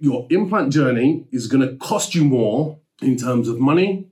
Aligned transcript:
your 0.00 0.26
implant 0.30 0.72
journey 0.72 1.26
is 1.30 1.46
going 1.46 1.60
to 1.60 1.76
cost 1.76 2.14
you 2.14 2.24
more 2.24 2.78
in 3.02 3.18
terms 3.18 3.48
of 3.48 3.60
money, 3.60 4.06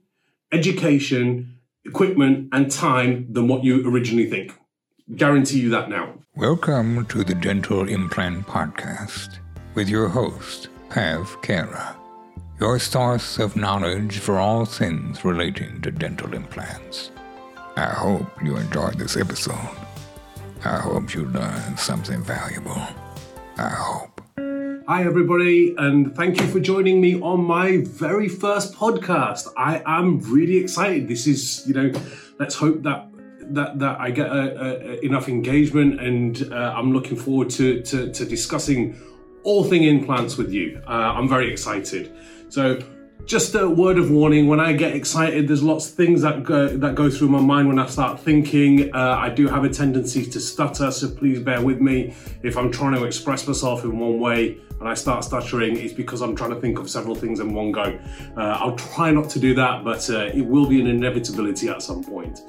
education, 0.51 1.57
equipment, 1.83 2.47
and 2.51 2.69
time 2.69 3.25
than 3.33 3.47
what 3.47 3.63
you 3.63 3.83
originally 3.89 4.29
think. 4.29 4.53
Guarantee 5.15 5.61
you 5.61 5.69
that 5.71 5.89
now. 5.89 6.13
Welcome 6.35 7.07
to 7.07 7.23
the 7.23 7.33
Dental 7.33 7.89
Implant 7.89 8.45
Podcast 8.45 9.39
with 9.73 9.89
your 9.89 10.07
host, 10.07 10.69
Pav 10.91 11.41
Kara, 11.41 11.97
your 12.59 12.77
source 12.77 13.39
of 13.39 13.55
knowledge 13.55 14.19
for 14.19 14.37
all 14.37 14.65
things 14.65 15.25
relating 15.25 15.81
to 15.81 15.89
dental 15.89 16.35
implants. 16.35 17.09
I 17.75 17.87
hope 17.87 18.27
you 18.43 18.57
enjoyed 18.57 18.99
this 18.99 19.17
episode. 19.17 19.75
I 20.63 20.77
hope 20.81 21.15
you 21.15 21.25
learned 21.25 21.79
something 21.79 22.21
valuable. 22.21 22.79
I 23.57 23.69
hope. 23.69 24.08
Hi, 24.89 25.03
everybody, 25.03 25.75
and 25.77 26.15
thank 26.15 26.41
you 26.41 26.47
for 26.47 26.59
joining 26.59 26.99
me 26.99 27.21
on 27.21 27.43
my 27.43 27.77
very 27.85 28.27
first 28.27 28.73
podcast. 28.73 29.47
I 29.55 29.83
am 29.85 30.17
really 30.21 30.57
excited. 30.57 31.07
This 31.07 31.27
is, 31.27 31.63
you 31.67 31.75
know, 31.75 31.91
let's 32.39 32.55
hope 32.55 32.81
that 32.81 33.07
that 33.53 33.77
that 33.77 33.99
I 33.99 34.09
get 34.09 34.31
enough 35.03 35.29
engagement, 35.29 36.01
and 36.01 36.51
uh, 36.51 36.73
I'm 36.75 36.91
looking 36.91 37.17
forward 37.17 37.51
to, 37.51 37.83
to, 37.83 38.11
to 38.11 38.25
discussing 38.25 38.99
all 39.43 39.63
thing 39.63 39.83
implants 39.83 40.37
with 40.37 40.51
you. 40.51 40.81
Uh, 40.87 41.13
I'm 41.17 41.29
very 41.29 41.51
excited. 41.51 42.11
So 42.49 42.79
just 43.25 43.53
a 43.55 43.69
word 43.69 43.97
of 43.97 44.09
warning 44.09 44.47
when 44.47 44.59
I 44.59 44.73
get 44.73 44.95
excited, 44.95 45.47
there's 45.47 45.61
lots 45.61 45.87
of 45.87 45.95
things 45.95 46.21
that 46.21 46.43
go, 46.43 46.67
that 46.67 46.95
go 46.95 47.09
through 47.09 47.29
my 47.29 47.41
mind 47.41 47.67
when 47.67 47.77
I 47.77 47.85
start 47.87 48.19
thinking. 48.19 48.93
Uh, 48.93 49.15
I 49.19 49.29
do 49.29 49.47
have 49.47 49.63
a 49.63 49.69
tendency 49.69 50.25
to 50.25 50.39
stutter, 50.39 50.89
so 50.91 51.09
please 51.09 51.39
bear 51.39 51.61
with 51.61 51.79
me. 51.79 52.15
If 52.41 52.57
I'm 52.57 52.71
trying 52.71 52.95
to 52.95 53.03
express 53.03 53.47
myself 53.47 53.83
in 53.83 53.99
one 53.99 54.19
way 54.19 54.57
and 54.79 54.87
I 54.87 54.93
start 54.93 55.23
stuttering, 55.23 55.77
it's 55.77 55.93
because 55.93 56.21
I'm 56.21 56.35
trying 56.35 56.51
to 56.51 56.59
think 56.59 56.79
of 56.79 56.89
several 56.89 57.13
things 57.13 57.39
in 57.39 57.53
one 57.53 57.71
go. 57.71 57.99
Uh, 58.35 58.39
I'll 58.39 58.75
try 58.75 59.11
not 59.11 59.29
to 59.31 59.39
do 59.39 59.53
that, 59.55 59.83
but 59.83 60.09
uh, 60.09 60.31
it 60.33 60.41
will 60.41 60.65
be 60.65 60.81
an 60.81 60.87
inevitability 60.87 61.69
at 61.69 61.81
some 61.81 62.03
point. 62.03 62.41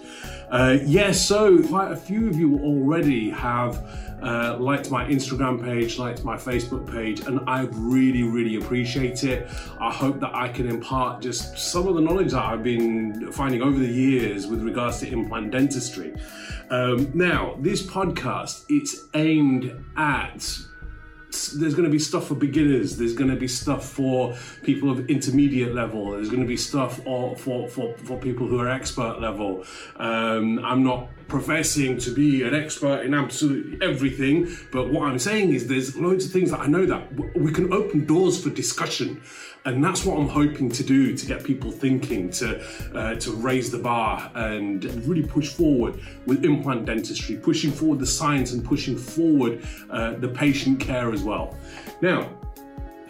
Uh, 0.51 0.79
yes, 0.81 0.89
yeah, 0.89 1.13
so 1.13 1.63
quite 1.69 1.93
a 1.93 1.97
few 1.97 2.29
of 2.29 2.37
you 2.37 2.59
already 2.59 3.31
have 3.31 3.87
uh, 4.23 4.57
liked 4.59 4.91
my 4.91 5.07
Instagram 5.07 5.63
page, 5.63 5.99
liked 5.99 6.25
my 6.25 6.37
Facebook 6.37 6.91
page, 6.91 7.21
and 7.21 7.41
I 7.47 7.69
really, 7.73 8.25
really 8.25 8.57
appreciate 8.57 9.23
it. 9.25 9.49
I 9.81 9.93
hope 9.93 10.19
that 10.21 10.35
I 10.35 10.49
can 10.49 10.69
impart 10.69 11.23
just 11.23 11.57
some 11.57 11.87
of 11.87 11.95
the 11.95 12.01
knowledge 12.01 12.33
that 12.33 12.45
I've 12.45 12.65
been 12.65 13.31
finding 13.33 13.63
over 13.63 13.79
the 13.79 13.87
years 13.87 14.47
with 14.47 14.63
regards 14.63 14.99
to 15.01 15.09
implant 15.09 15.53
dentistry. 15.53 16.15
Um, 16.71 17.11
now, 17.15 17.57
this 17.61 17.87
podcast, 17.87 18.65
it's 18.69 19.07
aimed 19.15 19.85
at 19.97 20.59
there's 21.31 21.75
going 21.75 21.85
to 21.85 21.91
be 21.91 21.99
stuff 21.99 22.29
for 22.29 22.35
beginners. 22.35 22.97
There's 22.97 23.15
going 23.15 23.31
to 23.31 23.37
be 23.37 23.49
stuff 23.49 23.89
for 23.89 24.37
people 24.63 24.91
of 24.91 25.09
intermediate 25.09 25.75
level. 25.75 26.13
There's 26.13 26.29
going 26.29 26.43
to 26.43 26.49
be 26.49 26.57
stuff 26.57 27.03
for 27.03 27.37
for 27.37 27.69
for, 27.69 27.95
for 27.99 28.19
people 28.19 28.47
who 28.47 28.61
are 28.61 28.69
expert 28.69 29.21
level. 29.21 29.65
Um, 29.97 30.59
I'm 30.65 30.83
not 30.83 31.09
professing 31.31 31.97
to 31.99 32.13
be 32.13 32.43
an 32.43 32.55
expert 32.55 33.07
in 33.07 33.15
absolutely 33.15 33.79
everything, 33.81 34.55
but 34.73 34.91
what 34.91 35.09
I'm 35.09 35.19
saying 35.19 35.55
is 35.55 35.67
there's 35.67 35.97
loads 35.97 36.27
of 36.27 36.33
things 36.33 36.51
that 36.51 36.61
I 36.61 36.67
know 36.67 36.85
that 36.85 37.03
we 37.37 37.53
can 37.53 37.73
open 37.73 38.05
doors 38.05 38.43
for 38.43 38.51
discussion. 38.51 39.23
And 39.67 39.85
that's 39.85 40.07
what 40.07 40.19
I'm 40.19 40.29
hoping 40.29 40.71
to 40.71 40.83
do 40.83 41.15
to 41.15 41.27
get 41.27 41.45
people 41.45 41.71
thinking, 41.71 42.31
to 42.31 42.49
uh, 42.95 43.15
to 43.17 43.33
raise 43.33 43.71
the 43.71 43.79
bar 43.79 44.31
and 44.35 44.83
really 45.07 45.23
push 45.23 45.49
forward 45.53 46.01
with 46.25 46.47
implant 46.47 46.87
dentistry, 46.87 47.37
pushing 47.37 47.71
forward 47.71 47.99
the 47.99 48.07
science 48.07 48.53
and 48.53 48.65
pushing 48.65 48.97
forward 48.97 49.63
uh, 49.91 50.15
the 50.15 50.29
patient 50.29 50.81
care 50.81 51.13
as 51.13 51.23
well. 51.23 51.55
Now, 52.01 52.31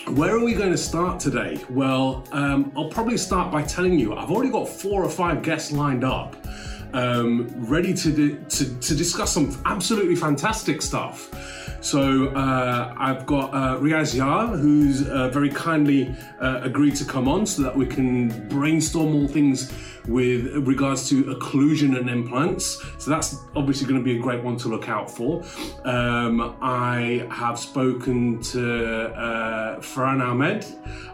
where 0.08 0.34
are 0.34 0.44
we 0.44 0.54
going 0.54 0.72
to 0.72 0.78
start 0.78 1.20
today? 1.20 1.62
Well, 1.70 2.26
um, 2.32 2.72
I'll 2.76 2.88
probably 2.88 3.16
start 3.16 3.52
by 3.52 3.62
telling 3.62 3.96
you 3.96 4.16
I've 4.16 4.30
already 4.30 4.50
got 4.50 4.68
four 4.68 5.04
or 5.04 5.10
five 5.10 5.42
guests 5.42 5.70
lined 5.70 6.02
up 6.02 6.34
um, 6.92 7.48
ready 7.56 7.94
to, 7.94 8.36
to, 8.48 8.78
to 8.80 8.94
discuss 8.94 9.32
some 9.32 9.60
absolutely 9.66 10.16
fantastic 10.16 10.82
stuff. 10.82 11.30
So 11.80 12.28
uh, 12.28 12.94
I've 12.98 13.24
got 13.24 13.54
uh, 13.54 13.78
Riaz 13.78 14.14
Yar, 14.14 14.48
who's 14.48 15.08
uh, 15.08 15.28
very 15.28 15.48
kindly 15.48 16.14
uh, 16.40 16.60
agreed 16.62 16.94
to 16.96 17.04
come 17.06 17.26
on 17.26 17.46
so 17.46 17.62
that 17.62 17.74
we 17.74 17.86
can 17.86 18.48
brainstorm 18.48 19.14
all 19.14 19.26
things 19.26 19.72
with 20.06 20.46
regards 20.66 21.08
to 21.08 21.24
occlusion 21.24 21.98
and 21.98 22.10
implants. 22.10 22.82
So 22.98 23.10
that's 23.10 23.36
obviously 23.56 23.86
going 23.86 24.00
to 24.00 24.04
be 24.04 24.18
a 24.18 24.20
great 24.20 24.42
one 24.42 24.56
to 24.58 24.68
look 24.68 24.88
out 24.88 25.10
for. 25.10 25.42
Um, 25.84 26.56
I 26.60 27.26
have 27.30 27.58
spoken 27.58 28.42
to 28.42 29.14
uh, 29.14 29.80
Farhan 29.80 30.22
Ahmed, 30.22 30.66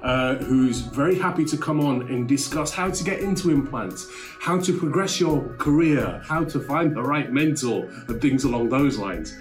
uh, 0.02 0.36
who's 0.36 0.80
very 0.80 1.18
happy 1.18 1.44
to 1.46 1.56
come 1.56 1.80
on 1.80 2.02
and 2.02 2.28
discuss 2.28 2.72
how 2.72 2.90
to 2.90 3.04
get 3.04 3.20
into 3.20 3.50
implants, 3.50 4.08
how 4.40 4.58
to 4.60 4.76
progress 4.76 5.20
your 5.20 5.42
career, 5.58 6.20
how 6.24 6.44
to 6.44 6.60
find 6.60 6.94
the 6.94 7.02
right 7.02 7.32
mentor, 7.32 7.88
and 8.08 8.20
things 8.20 8.44
along 8.44 8.68
those 8.68 8.98
lines. 8.98 9.36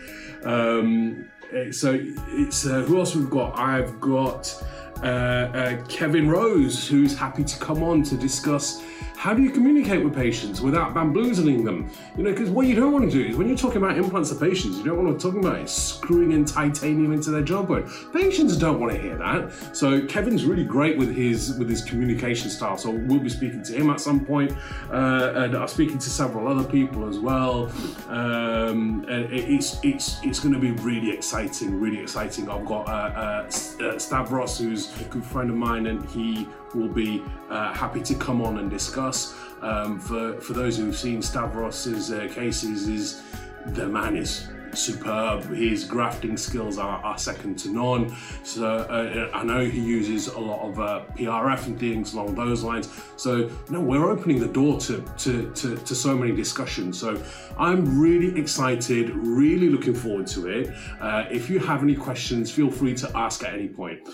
Um, 0.46 1.30
so 1.72 2.00
it's 2.30 2.66
uh, 2.66 2.82
who 2.82 3.00
else 3.00 3.16
we've 3.16 3.30
got? 3.30 3.58
I've 3.58 4.00
got 4.00 4.64
uh, 5.02 5.06
uh, 5.06 5.86
Kevin 5.88 6.30
Rose, 6.30 6.88
who's 6.88 7.18
happy 7.18 7.44
to 7.44 7.60
come 7.60 7.84
on 7.84 8.04
to 8.04 8.16
discuss 8.16 8.84
how 9.26 9.34
do 9.34 9.42
you 9.42 9.50
communicate 9.50 10.04
with 10.04 10.14
patients 10.14 10.62
without 10.62 10.94
bamboozling 10.94 11.64
them? 11.66 11.90
You 12.16 12.22
know, 12.26 12.30
because 12.30 12.52
what 12.52 12.68
you 12.68 12.76
don't 12.76 12.92
want 12.92 13.10
to 13.10 13.12
do 13.12 13.28
is 13.28 13.36
when 13.36 13.48
you're 13.48 13.58
talking 13.58 13.78
about 13.78 13.98
implants 13.98 14.30
to 14.30 14.36
patients, 14.36 14.78
you 14.78 14.84
don't 14.84 15.04
want 15.04 15.20
to 15.20 15.32
talk 15.32 15.36
about 15.36 15.62
is 15.62 15.72
screwing 15.72 16.32
in 16.32 16.46
titanium 16.46 17.12
into 17.12 17.32
their 17.32 17.42
jawbone. 17.42 17.90
Patients 18.14 18.56
don't 18.56 18.80
want 18.80 18.94
to 18.94 19.02
hear 19.02 19.18
that. 19.18 19.52
So 19.76 20.06
Kevin's 20.06 20.46
really 20.46 20.64
great 20.64 21.00
with 21.00 21.16
his 21.16 21.58
with 21.58 21.68
his 21.68 21.84
communication 21.84 22.52
style. 22.52 22.78
So 22.78 22.92
we'll 22.92 23.18
be 23.18 23.30
speaking 23.30 23.64
to 23.64 23.74
him 23.74 23.90
at 23.90 24.00
some 24.00 24.24
point, 24.24 24.52
uh, 24.92 25.34
and 25.38 25.58
I'm 25.58 25.68
speaking 25.70 25.98
to 25.98 26.10
several 26.12 26.48
other 26.48 26.70
people 26.70 27.10
as 27.10 27.18
well. 27.18 27.72
Um, 28.10 29.06
it's 29.10 29.80
it's 29.84 30.24
it's 30.24 30.40
going 30.40 30.54
to 30.54 30.60
be 30.60 30.74
really 30.84 31.10
exciting, 31.10 31.80
really 31.80 32.00
exciting. 32.00 32.48
I've 32.48 32.66
got 32.68 32.88
uh, 32.88 32.92
uh, 32.92 33.86
uh, 33.86 33.98
Stavros, 33.98 34.60
who's 34.60 34.96
a 35.02 35.06
good 35.06 35.26
friend 35.26 35.50
of 35.50 35.56
mine, 35.56 35.88
and 35.88 36.08
he 36.12 36.48
will 36.76 36.90
be 36.90 37.24
uh, 37.50 37.74
happy 37.74 38.02
to 38.02 38.16
come 38.16 38.42
on 38.42 38.60
and 38.60 38.70
discuss. 38.70 39.36
Um, 39.62 40.00
for, 40.00 40.40
for 40.42 40.54
those 40.54 40.78
who've 40.78 40.96
seen 40.96 41.20
Stavros's 41.20 42.12
uh, 42.12 42.28
cases, 42.32 42.88
is 42.88 43.24
the 43.68 43.88
man 43.88 44.16
is 44.16 44.48
superb. 44.76 45.44
His 45.56 45.86
grafting 45.86 46.38
skills 46.38 46.78
are, 46.78 47.00
are 47.04 47.18
second 47.18 47.58
to 47.60 47.70
none. 47.70 48.16
So 48.44 48.66
uh, 48.66 49.30
I 49.34 49.44
know 49.44 49.66
he 49.66 49.80
uses 49.80 50.28
a 50.28 50.40
lot 50.40 50.62
of 50.68 50.80
uh, 50.80 51.04
PRF 51.16 51.68
and 51.68 51.80
things 51.80 52.14
along 52.14 52.36
those 52.36 52.64
lines. 52.64 52.90
So 53.16 53.50
no, 53.70 53.80
we're 53.80 54.10
opening 54.10 54.40
the 54.40 54.48
door 54.48 54.80
to, 54.82 55.02
to, 55.18 55.52
to, 55.52 55.78
to, 55.78 55.96
so 55.96 56.16
many 56.16 56.36
discussions. 56.36 57.00
So 57.00 57.22
I'm 57.58 58.00
really 58.00 58.40
excited, 58.40 59.10
really 59.16 59.70
looking 59.70 59.96
forward 59.96 60.28
to 60.28 60.48
it. 60.48 60.74
Uh, 61.00 61.26
if 61.32 61.50
you 61.50 61.60
have 61.60 61.82
any 61.82 61.96
questions, 61.96 62.52
feel 62.52 62.70
free 62.70 62.94
to 62.96 63.12
ask 63.16 63.44
at 63.44 63.54
any 63.54 63.70
point. 63.70 64.08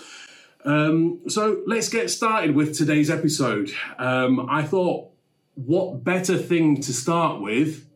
Um, 0.64 1.20
so 1.28 1.62
let's 1.66 1.88
get 1.88 2.10
started 2.10 2.54
with 2.54 2.76
today's 2.76 3.10
episode. 3.10 3.72
Um, 3.98 4.48
I 4.48 4.62
thought, 4.62 5.10
what 5.54 6.02
better 6.04 6.38
thing 6.38 6.80
to 6.82 6.92
start 6.92 7.40
with 7.40 7.86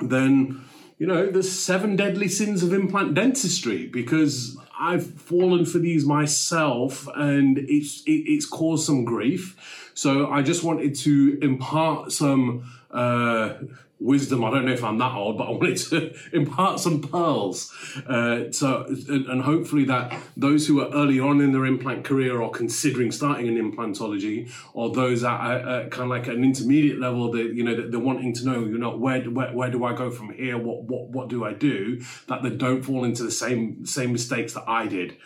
than, 0.00 0.64
you 0.98 1.06
know, 1.06 1.30
the 1.30 1.42
seven 1.42 1.96
deadly 1.96 2.28
sins 2.28 2.62
of 2.62 2.72
implant 2.72 3.14
dentistry? 3.14 3.86
Because 3.86 4.56
I've 4.78 5.06
fallen 5.06 5.64
for 5.64 5.78
these 5.78 6.04
myself 6.04 7.08
and 7.14 7.58
it's, 7.58 8.02
it, 8.06 8.24
it's 8.26 8.46
caused 8.46 8.84
some 8.84 9.04
grief. 9.04 9.90
So 9.94 10.30
I 10.30 10.42
just 10.42 10.62
wanted 10.64 10.94
to 10.96 11.38
impart 11.40 12.12
some 12.12 12.70
uh, 12.90 13.54
wisdom. 14.02 14.44
I 14.44 14.50
don't 14.50 14.64
know 14.64 14.72
if 14.72 14.84
I'm 14.84 14.98
that 14.98 15.14
old, 15.14 15.38
but 15.38 15.48
I 15.48 15.50
wanted 15.50 15.76
to 15.78 16.14
impart 16.32 16.80
some 16.80 17.00
pearls. 17.00 17.72
Uh, 18.06 18.50
so, 18.50 18.86
and 19.08 19.42
hopefully 19.42 19.84
that 19.84 20.18
those 20.36 20.66
who 20.66 20.80
are 20.80 20.92
early 20.92 21.20
on 21.20 21.40
in 21.40 21.52
their 21.52 21.66
implant 21.66 22.04
career 22.04 22.40
or 22.40 22.50
considering 22.50 23.12
starting 23.12 23.48
an 23.48 23.56
implantology, 23.56 24.50
or 24.74 24.92
those 24.92 25.24
at, 25.24 25.68
at 25.68 25.90
kind 25.90 26.04
of 26.04 26.08
like 26.08 26.26
an 26.26 26.44
intermediate 26.44 26.98
level, 26.98 27.30
that 27.32 27.54
you 27.54 27.62
know 27.62 27.74
that 27.74 27.90
they're 27.90 28.00
wanting 28.00 28.32
to 28.34 28.44
know, 28.44 28.60
you 28.60 28.78
know, 28.78 28.96
where, 28.96 29.22
where 29.22 29.52
where 29.52 29.70
do 29.70 29.84
I 29.84 29.94
go 29.94 30.10
from 30.10 30.32
here? 30.32 30.58
What 30.58 30.84
what 30.84 31.08
what 31.08 31.28
do 31.28 31.44
I 31.44 31.52
do? 31.52 32.02
That 32.28 32.42
they 32.42 32.50
don't 32.50 32.82
fall 32.82 33.04
into 33.04 33.22
the 33.22 33.30
same 33.30 33.86
same 33.86 34.12
mistakes 34.12 34.54
that 34.54 34.68
I 34.68 34.86
did. 34.86 35.16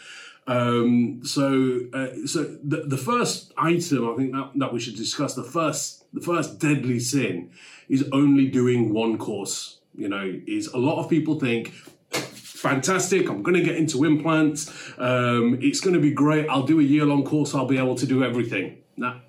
Um, 0.47 1.21
so, 1.25 1.81
uh, 1.93 2.09
so 2.27 2.45
the, 2.63 2.85
the 2.87 2.97
first 2.97 3.53
item 3.59 4.09
I 4.09 4.17
think 4.17 4.33
that, 4.33 4.51
that 4.57 4.73
we 4.73 4.79
should 4.79 4.97
discuss 4.97 5.35
the 5.35 5.43
first 5.43 6.05
the 6.13 6.21
first 6.21 6.59
deadly 6.59 7.01
sin 7.01 7.51
is 7.89 8.09
only 8.13 8.47
doing 8.47 8.93
one 8.93 9.19
course. 9.19 9.81
You 9.95 10.09
know, 10.09 10.41
is 10.47 10.69
a 10.69 10.79
lot 10.79 11.03
of 11.03 11.11
people 11.11 11.41
think 11.41 11.73
fantastic. 12.67 13.29
I'm 13.29 13.43
going 13.43 13.57
to 13.57 13.63
get 13.63 13.77
into 13.77 14.05
implants. 14.05 14.69
Um, 14.99 15.59
it's 15.61 15.81
going 15.81 15.95
to 15.95 16.01
be 16.01 16.11
great. 16.11 16.49
I'll 16.49 16.67
do 16.67 16.81
a 16.81 16.83
year 16.83 17.05
long 17.05 17.25
course. 17.25 17.55
I'll 17.55 17.67
be 17.67 17.79
able 17.79 17.95
to 17.97 18.07
do 18.07 18.25
everything. 18.25 18.79
Nah, 18.97 19.21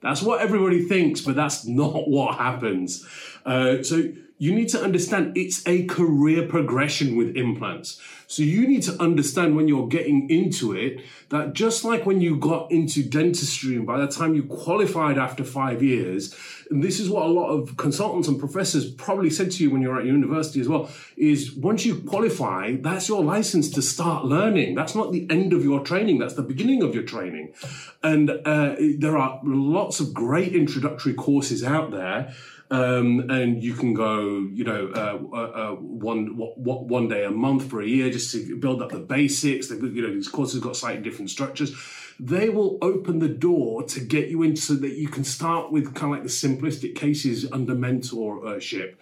that's 0.00 0.22
what 0.22 0.40
everybody 0.40 0.82
thinks, 0.84 1.20
but 1.20 1.36
that's 1.36 1.66
not 1.82 2.08
what 2.08 2.36
happens. 2.36 3.06
Uh, 3.44 3.82
so 3.82 4.02
you 4.38 4.54
need 4.54 4.68
to 4.68 4.82
understand 4.82 5.36
it's 5.36 5.66
a 5.66 5.86
career 5.86 6.46
progression 6.46 7.16
with 7.16 7.36
implants. 7.36 8.00
So 8.26 8.42
you 8.42 8.66
need 8.66 8.82
to 8.82 9.00
understand 9.00 9.56
when 9.56 9.68
you're 9.68 9.86
getting 9.86 10.28
into 10.28 10.74
it 10.74 11.00
that 11.28 11.54
just 11.54 11.84
like 11.84 12.04
when 12.04 12.20
you 12.20 12.36
got 12.36 12.70
into 12.70 13.02
dentistry 13.02 13.76
and 13.76 13.86
by 13.86 13.98
the 13.98 14.08
time 14.08 14.34
you 14.34 14.42
qualified 14.42 15.16
after 15.16 15.44
five 15.44 15.82
years, 15.82 16.36
and 16.70 16.82
this 16.82 16.98
is 16.98 17.08
what 17.08 17.24
a 17.24 17.28
lot 17.28 17.48
of 17.48 17.76
consultants 17.76 18.26
and 18.28 18.38
professors 18.38 18.90
probably 18.90 19.30
said 19.30 19.52
to 19.52 19.62
you 19.62 19.70
when 19.70 19.80
you're 19.80 19.98
at 19.98 20.04
university 20.04 20.60
as 20.60 20.68
well, 20.68 20.90
is 21.16 21.52
once 21.52 21.86
you 21.86 22.02
qualify, 22.02 22.76
that's 22.80 23.08
your 23.08 23.22
license 23.22 23.70
to 23.70 23.80
start 23.80 24.24
learning. 24.24 24.74
That's 24.74 24.94
not 24.94 25.12
the 25.12 25.26
end 25.30 25.52
of 25.52 25.62
your 25.62 25.80
training. 25.80 26.18
That's 26.18 26.34
the 26.34 26.42
beginning 26.42 26.82
of 26.82 26.94
your 26.94 27.04
training. 27.04 27.54
And 28.02 28.30
uh, 28.30 28.74
there 28.98 29.16
are 29.16 29.40
lots 29.44 30.00
of 30.00 30.12
great 30.12 30.52
introductory 30.54 31.14
courses 31.14 31.62
out 31.62 31.92
there 31.92 32.34
um, 32.70 33.30
and 33.30 33.62
you 33.62 33.74
can 33.74 33.94
go, 33.94 34.48
you 34.52 34.64
know, 34.64 34.90
uh, 34.94 35.18
uh, 35.32 35.36
uh 35.36 35.74
one 35.76 36.36
what, 36.36 36.84
one 36.84 37.08
day 37.08 37.24
a 37.24 37.30
month 37.30 37.70
for 37.70 37.80
a 37.80 37.86
year 37.86 38.10
just 38.10 38.32
to 38.32 38.58
build 38.58 38.82
up 38.82 38.90
the 38.90 38.98
basics. 38.98 39.70
you 39.70 40.02
know, 40.02 40.12
these 40.12 40.28
courses 40.28 40.60
got 40.60 40.76
slightly 40.76 41.02
different 41.02 41.30
structures. 41.30 41.74
They 42.18 42.48
will 42.48 42.78
open 42.80 43.18
the 43.18 43.28
door 43.28 43.82
to 43.84 44.00
get 44.00 44.28
you 44.28 44.42
into 44.42 44.60
so 44.60 44.74
that 44.74 44.94
you 44.94 45.08
can 45.08 45.22
start 45.22 45.70
with 45.70 45.94
kind 45.94 46.12
of 46.12 46.18
like 46.18 46.22
the 46.22 46.28
simplistic 46.28 46.96
cases 46.96 47.50
under 47.52 47.74
mentorship, 47.74 48.96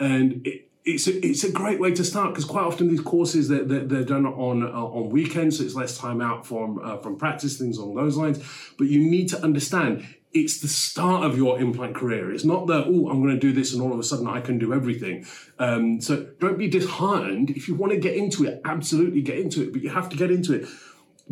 and 0.00 0.46
it, 0.46 0.66
it's 0.86 1.06
a, 1.06 1.26
it's 1.26 1.44
a 1.44 1.50
great 1.50 1.80
way 1.80 1.92
to 1.92 2.04
start 2.04 2.30
because 2.30 2.44
quite 2.44 2.62
often 2.62 2.88
these 2.88 3.00
courses 3.00 3.48
they're, 3.48 3.64
they're, 3.64 3.84
they're 3.84 4.04
done 4.04 4.24
on 4.24 4.62
uh, 4.62 4.68
on 4.68 5.10
weekends, 5.10 5.58
so 5.58 5.64
it's 5.64 5.74
less 5.74 5.98
time 5.98 6.22
out 6.22 6.46
from 6.46 6.80
uh, 6.82 6.96
from 6.96 7.16
practice 7.16 7.58
things 7.58 7.76
along 7.76 7.96
those 7.96 8.16
lines. 8.16 8.38
But 8.78 8.86
you 8.86 9.00
need 9.00 9.28
to 9.30 9.42
understand 9.42 10.06
it's 10.36 10.60
the 10.60 10.68
start 10.68 11.24
of 11.24 11.36
your 11.36 11.58
implant 11.60 11.94
career. 11.94 12.32
It's 12.32 12.44
not 12.44 12.66
that, 12.66 12.84
oh, 12.86 13.08
I'm 13.08 13.22
going 13.22 13.34
to 13.34 13.38
do 13.38 13.52
this 13.52 13.72
and 13.72 13.82
all 13.82 13.92
of 13.92 13.98
a 13.98 14.02
sudden 14.02 14.26
I 14.26 14.40
can 14.40 14.58
do 14.58 14.72
everything. 14.72 15.26
Um, 15.58 16.00
so 16.00 16.26
don't 16.38 16.58
be 16.58 16.68
disheartened. 16.68 17.50
If 17.50 17.68
you 17.68 17.74
want 17.74 17.92
to 17.92 17.98
get 17.98 18.14
into 18.14 18.44
it, 18.44 18.60
absolutely 18.64 19.22
get 19.22 19.38
into 19.38 19.62
it, 19.62 19.72
but 19.72 19.82
you 19.82 19.90
have 19.90 20.08
to 20.10 20.16
get 20.16 20.30
into 20.30 20.54
it 20.54 20.68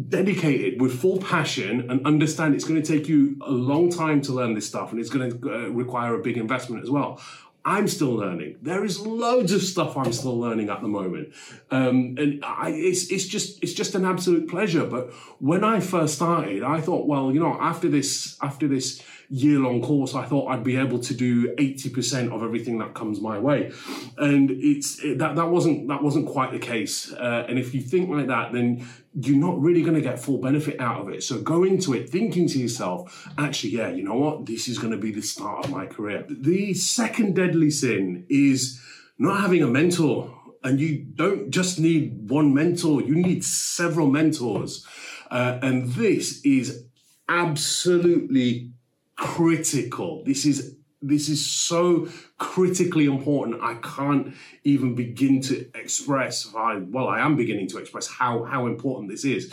dedicated 0.09 0.81
with 0.81 0.99
full 1.01 1.19
passion 1.19 1.89
and 1.89 2.05
understand 2.05 2.55
it's 2.55 2.65
going 2.65 2.83
to 2.83 2.87
take 2.87 3.09
you 3.09 3.37
a 3.47 3.51
long 3.51 3.91
time 3.91 4.21
to 4.21 4.33
learn 4.33 4.55
this 4.55 4.67
stuff 4.67 4.91
and 4.91 5.01
it's 5.01 5.11
going 5.11 5.31
to 5.31 5.55
uh, 5.55 5.69
require 5.69 6.15
a 6.15 6.23
big 6.23 6.37
investment 6.37 6.83
as 6.83 6.91
well. 6.91 7.21
I'm 7.67 7.89
still 7.89 8.13
learning. 8.15 8.59
There 8.61 8.85
is 8.85 9.01
loads 9.01 9.53
of 9.53 9.63
stuff 9.63 9.97
I'm 9.97 10.13
still 10.13 10.39
learning 10.39 10.69
at 10.69 10.83
the 10.83 10.89
moment, 10.89 11.33
um, 11.71 12.15
and 12.19 12.45
I, 12.45 12.71
it's 12.71 13.11
it's 13.11 13.25
just 13.25 13.63
it's 13.63 13.73
just 13.73 13.95
an 13.95 14.05
absolute 14.05 14.49
pleasure. 14.49 14.85
But 14.85 15.13
when 15.39 15.65
I 15.65 15.81
first 15.81 16.15
started, 16.17 16.63
I 16.63 16.83
thought, 16.83 17.07
well, 17.07 17.33
you 17.33 17.41
know, 17.41 17.57
after 17.59 17.89
this 17.89 18.37
after 18.43 18.69
this 18.69 19.03
year 19.29 19.59
long 19.59 19.83
course, 19.83 20.15
I 20.15 20.25
thought 20.25 20.49
I'd 20.49 20.65
be 20.65 20.77
able 20.77 20.99
to 20.99 21.15
do 21.15 21.55
eighty 21.59 21.91
percent 21.91 22.33
of 22.33 22.43
everything 22.43 22.79
that 22.79 22.95
comes 22.95 23.21
my 23.21 23.39
way, 23.39 23.73
and 24.19 24.51
it's 24.51 25.03
it, 25.05 25.19
that 25.19 25.37
that 25.37 25.49
wasn't 25.49 25.89
that 25.89 26.03
wasn't 26.03 26.27
quite 26.29 26.53
the 26.53 26.59
case. 26.59 27.13
Uh, 27.13 27.47
and 27.49 27.59
if 27.59 27.75
you 27.75 27.81
think 27.81 28.11
like 28.11 28.27
that, 28.29 28.53
then 28.53 28.87
you're 29.15 29.37
not 29.37 29.61
really 29.61 29.83
going 29.83 29.95
to 29.95 30.01
get 30.01 30.19
full 30.19 30.39
benefit 30.39 30.81
out 30.81 31.01
of 31.01 31.09
it. 31.09 31.23
So 31.23 31.41
go 31.41 31.65
into 31.65 31.95
it 31.95 32.11
thinking 32.11 32.49
to 32.49 32.59
yourself, 32.59 33.29
actually, 33.39 33.71
yeah, 33.71 33.89
you 33.89 34.03
know 34.03 34.17
what? 34.17 34.47
This 34.47 34.69
is 34.69 34.79
going 34.79 34.93
to 34.93 34.99
be 34.99 35.13
the 35.13 35.23
start 35.23 35.65
of 35.65 35.71
my 35.71 35.87
career. 35.87 36.27
The 36.29 36.75
second 36.75 37.37
deadly 37.37 37.71
sin 37.71 38.27
is 38.29 38.81
not 39.19 39.41
having 39.41 39.63
a 39.63 39.69
mentor. 39.69 40.33
And 40.65 40.81
you 40.81 41.05
don't 41.15 41.51
just 41.51 41.79
need 41.79 42.31
one 42.31 42.55
mentor, 42.55 43.03
you 43.03 43.15
need 43.15 43.45
several 43.45 44.11
mentors. 44.11 44.87
Uh, 45.31 45.59
and 45.61 45.93
this 45.93 46.41
is 46.43 46.87
absolutely 47.29 48.73
critical. 49.17 50.23
This 50.25 50.45
is 50.45 50.77
this 51.05 51.29
is 51.29 51.45
so 51.45 52.09
critically 52.39 53.05
important. 53.05 53.63
I 53.63 53.75
can't 53.75 54.35
even 54.65 54.95
begin 54.95 55.43
to 55.43 55.69
express, 55.75 56.49
I, 56.57 56.77
well, 56.77 57.09
I 57.09 57.21
am 57.21 57.37
beginning 57.37 57.69
to 57.69 57.79
express 57.79 58.09
how, 58.09 58.45
how 58.45 58.67
important 58.67 59.11
this 59.11 59.25
is. 59.25 59.53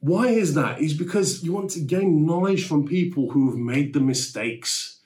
Why 0.00 0.28
is 0.28 0.54
that? 0.54 0.80
Is 0.80 0.92
because 0.92 1.42
you 1.42 1.54
want 1.54 1.70
to 1.70 1.80
gain 1.80 2.26
knowledge 2.26 2.68
from 2.68 2.86
people 2.86 3.30
who 3.30 3.50
have 3.50 3.58
made 3.58 3.94
the 3.94 4.00
mistakes 4.00 4.97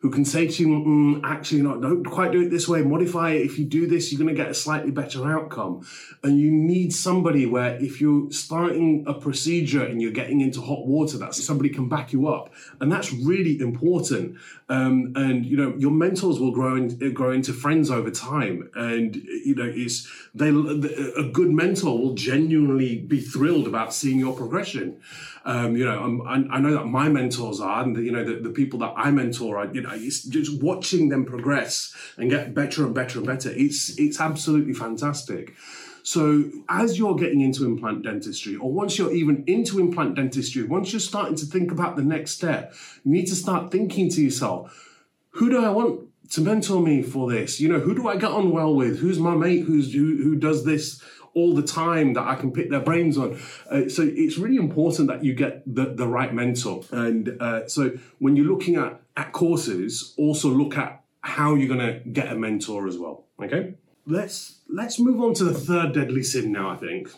who 0.00 0.10
can 0.10 0.24
say 0.24 0.48
to 0.48 0.62
you, 0.62 0.68
mm, 0.68 1.20
actually, 1.24 1.60
not, 1.60 1.82
don't 1.82 2.04
quite 2.04 2.32
do 2.32 2.40
it 2.40 2.48
this 2.48 2.66
way, 2.66 2.80
modify 2.80 3.32
it. 3.32 3.42
If 3.42 3.58
you 3.58 3.66
do 3.66 3.86
this, 3.86 4.10
you're 4.10 4.18
going 4.18 4.34
to 4.34 4.42
get 4.42 4.50
a 4.50 4.54
slightly 4.54 4.90
better 4.90 5.30
outcome. 5.30 5.86
And 6.22 6.38
you 6.38 6.50
need 6.50 6.94
somebody 6.94 7.44
where 7.44 7.76
if 7.76 8.00
you're 8.00 8.30
starting 8.30 9.04
a 9.06 9.12
procedure 9.12 9.84
and 9.84 10.00
you're 10.00 10.10
getting 10.10 10.40
into 10.40 10.62
hot 10.62 10.86
water, 10.86 11.18
that 11.18 11.34
somebody 11.34 11.68
can 11.68 11.90
back 11.90 12.14
you 12.14 12.28
up. 12.28 12.50
And 12.80 12.90
that's 12.90 13.12
really 13.12 13.60
important. 13.60 14.38
Um, 14.70 15.12
and, 15.16 15.44
you 15.44 15.58
know, 15.58 15.74
your 15.76 15.90
mentors 15.90 16.40
will 16.40 16.52
grow, 16.52 16.76
in, 16.76 17.12
grow 17.12 17.32
into 17.32 17.52
friends 17.52 17.90
over 17.90 18.10
time. 18.10 18.70
And, 18.74 19.16
you 19.16 19.54
know, 19.54 19.70
it's, 19.70 20.10
they, 20.34 20.48
a 20.48 21.30
good 21.30 21.50
mentor 21.50 21.98
will 21.98 22.14
genuinely 22.14 23.00
be 23.00 23.20
thrilled 23.20 23.66
about 23.66 23.92
seeing 23.92 24.18
your 24.18 24.34
progression. 24.34 25.00
Um, 25.44 25.76
you 25.76 25.86
know, 25.86 26.22
I, 26.26 26.56
I 26.56 26.60
know 26.60 26.74
that 26.74 26.84
my 26.84 27.08
mentors 27.08 27.60
are, 27.60 27.82
and 27.82 27.96
the, 27.96 28.02
you 28.02 28.12
know, 28.12 28.24
the, 28.24 28.40
the 28.40 28.50
people 28.50 28.78
that 28.80 28.92
I 28.96 29.10
mentor, 29.10 29.58
are, 29.58 29.74
you 29.74 29.80
know, 29.80 29.90
it's 29.92 30.22
just 30.24 30.62
watching 30.62 31.08
them 31.08 31.24
progress 31.24 31.94
and 32.18 32.28
get 32.28 32.54
better 32.54 32.84
and 32.84 32.94
better 32.94 33.18
and 33.18 33.26
better. 33.26 33.50
It's 33.50 33.98
it's 33.98 34.20
absolutely 34.20 34.74
fantastic. 34.74 35.54
So 36.02 36.44
as 36.68 36.98
you're 36.98 37.14
getting 37.14 37.40
into 37.40 37.64
implant 37.64 38.02
dentistry, 38.02 38.56
or 38.56 38.72
once 38.72 38.98
you're 38.98 39.12
even 39.12 39.44
into 39.46 39.78
implant 39.78 40.16
dentistry, 40.16 40.62
once 40.62 40.92
you're 40.92 41.00
starting 41.00 41.36
to 41.36 41.46
think 41.46 41.72
about 41.72 41.96
the 41.96 42.02
next 42.02 42.32
step, 42.32 42.74
you 43.04 43.12
need 43.12 43.26
to 43.26 43.34
start 43.34 43.70
thinking 43.70 44.10
to 44.10 44.22
yourself, 44.22 45.06
who 45.30 45.50
do 45.50 45.64
I 45.64 45.70
want 45.70 46.08
to 46.30 46.40
mentor 46.40 46.80
me 46.80 47.02
for 47.02 47.30
this? 47.30 47.60
You 47.60 47.68
know, 47.68 47.80
who 47.80 47.94
do 47.94 48.08
I 48.08 48.16
get 48.16 48.30
on 48.30 48.50
well 48.50 48.74
with? 48.74 48.98
Who's 48.98 49.18
my 49.18 49.34
mate 49.34 49.64
who's 49.64 49.92
who, 49.92 50.16
who 50.22 50.36
does 50.36 50.64
this 50.64 51.02
all 51.34 51.54
the 51.54 51.62
time 51.62 52.14
that 52.14 52.26
I 52.26 52.34
can 52.34 52.52
pick 52.52 52.70
their 52.70 52.80
brains 52.80 53.16
on. 53.16 53.38
Uh, 53.70 53.88
so 53.88 54.02
it's 54.02 54.38
really 54.38 54.56
important 54.56 55.08
that 55.08 55.24
you 55.24 55.34
get 55.34 55.62
the, 55.66 55.86
the 55.86 56.06
right 56.06 56.32
mentor. 56.34 56.84
And 56.90 57.36
uh, 57.40 57.68
so 57.68 57.92
when 58.18 58.36
you're 58.36 58.46
looking 58.46 58.76
at, 58.76 59.00
at 59.16 59.32
courses, 59.32 60.14
also 60.16 60.48
look 60.48 60.76
at 60.76 61.02
how 61.22 61.54
you're 61.54 61.68
going 61.68 61.86
to 61.86 62.00
get 62.10 62.32
a 62.32 62.34
mentor 62.34 62.88
as 62.88 62.98
well. 62.98 63.26
Okay. 63.42 63.74
Let's 64.06 64.60
let's 64.68 64.98
move 64.98 65.20
on 65.20 65.34
to 65.34 65.44
the 65.44 65.54
third 65.54 65.92
deadly 65.92 66.22
sin 66.22 66.50
now. 66.50 66.70
I 66.70 66.76
think 66.76 67.10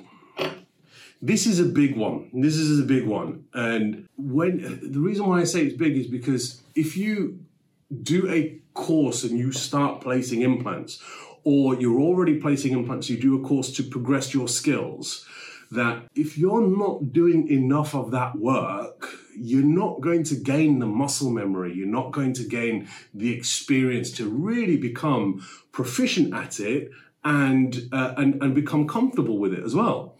this 1.22 1.46
is 1.46 1.60
a 1.60 1.64
big 1.64 1.96
one. 1.96 2.28
This 2.34 2.56
is 2.56 2.80
a 2.80 2.82
big 2.84 3.06
one, 3.06 3.44
and 3.54 4.08
when 4.16 4.80
the 4.82 4.98
reason 4.98 5.26
why 5.26 5.40
I 5.40 5.44
say 5.44 5.64
it's 5.64 5.76
big 5.76 5.96
is 5.96 6.08
because 6.08 6.60
if 6.74 6.96
you 6.96 7.38
do 8.02 8.28
a 8.28 8.60
course 8.74 9.22
and 9.22 9.38
you 9.38 9.52
start 9.52 10.00
placing 10.00 10.42
implants, 10.42 11.00
or 11.44 11.74
you're 11.74 12.00
already 12.00 12.40
placing 12.40 12.72
implants, 12.72 13.08
you 13.10 13.18
do 13.20 13.40
a 13.40 13.46
course 13.46 13.72
to 13.72 13.82
progress 13.82 14.32
your 14.32 14.48
skills, 14.48 15.26
that 15.70 16.04
if 16.14 16.36
you're 16.36 16.66
not 16.66 17.12
doing 17.12 17.48
enough 17.48 17.94
of 17.94 18.10
that 18.10 18.36
work, 18.36 19.08
you're 19.36 19.64
not 19.64 20.00
going 20.00 20.22
to 20.24 20.34
gain 20.34 20.78
the 20.78 20.86
muscle 20.86 21.30
memory, 21.30 21.74
you're 21.74 21.86
not 21.86 22.12
going 22.12 22.32
to 22.34 22.44
gain 22.44 22.86
the 23.14 23.32
experience 23.32 24.10
to 24.10 24.28
really 24.28 24.76
become 24.76 25.46
proficient 25.72 26.34
at 26.34 26.60
it 26.60 26.90
and, 27.24 27.88
uh, 27.92 28.14
and, 28.16 28.42
and 28.42 28.54
become 28.54 28.86
comfortable 28.86 29.38
with 29.38 29.54
it 29.54 29.64
as 29.64 29.74
well. 29.74 30.16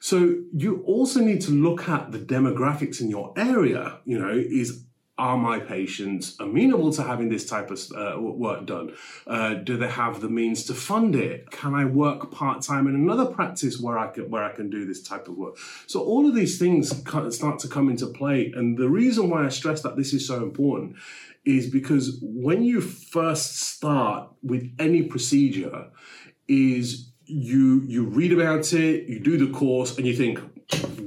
So 0.00 0.36
you 0.54 0.82
also 0.86 1.20
need 1.20 1.42
to 1.42 1.50
look 1.50 1.88
at 1.88 2.10
the 2.10 2.18
demographics 2.18 3.00
in 3.00 3.10
your 3.10 3.32
area. 3.36 3.98
You 4.04 4.18
know, 4.18 4.30
is 4.30 4.84
are 5.20 5.36
my 5.36 5.60
patients 5.60 6.34
amenable 6.40 6.90
to 6.94 7.02
having 7.02 7.28
this 7.28 7.44
type 7.44 7.70
of 7.70 7.78
uh, 7.94 8.18
work 8.18 8.64
done? 8.64 8.94
Uh, 9.26 9.52
do 9.52 9.76
they 9.76 9.88
have 9.88 10.22
the 10.22 10.30
means 10.30 10.64
to 10.64 10.74
fund 10.74 11.14
it? 11.14 11.50
Can 11.50 11.74
I 11.74 11.84
work 11.84 12.30
part 12.30 12.62
time 12.62 12.86
in 12.88 12.94
another 12.94 13.26
practice 13.26 13.78
where 13.78 13.98
I 13.98 14.08
can 14.08 14.30
where 14.30 14.42
I 14.42 14.52
can 14.52 14.70
do 14.70 14.86
this 14.86 15.02
type 15.02 15.28
of 15.28 15.36
work? 15.36 15.58
So 15.86 16.02
all 16.02 16.26
of 16.26 16.34
these 16.34 16.58
things 16.58 16.88
start 17.36 17.58
to 17.58 17.68
come 17.68 17.90
into 17.90 18.06
play, 18.06 18.50
and 18.56 18.78
the 18.78 18.88
reason 18.88 19.28
why 19.28 19.44
I 19.44 19.50
stress 19.50 19.82
that 19.82 19.96
this 19.96 20.14
is 20.14 20.26
so 20.26 20.42
important 20.42 20.96
is 21.44 21.68
because 21.68 22.18
when 22.22 22.62
you 22.62 22.80
first 22.80 23.58
start 23.58 24.30
with 24.42 24.74
any 24.78 25.02
procedure, 25.02 25.90
is 26.48 27.12
you 27.26 27.82
you 27.86 28.04
read 28.06 28.32
about 28.32 28.72
it, 28.72 29.06
you 29.06 29.20
do 29.20 29.36
the 29.36 29.52
course, 29.52 29.98
and 29.98 30.06
you 30.06 30.16
think, 30.16 30.40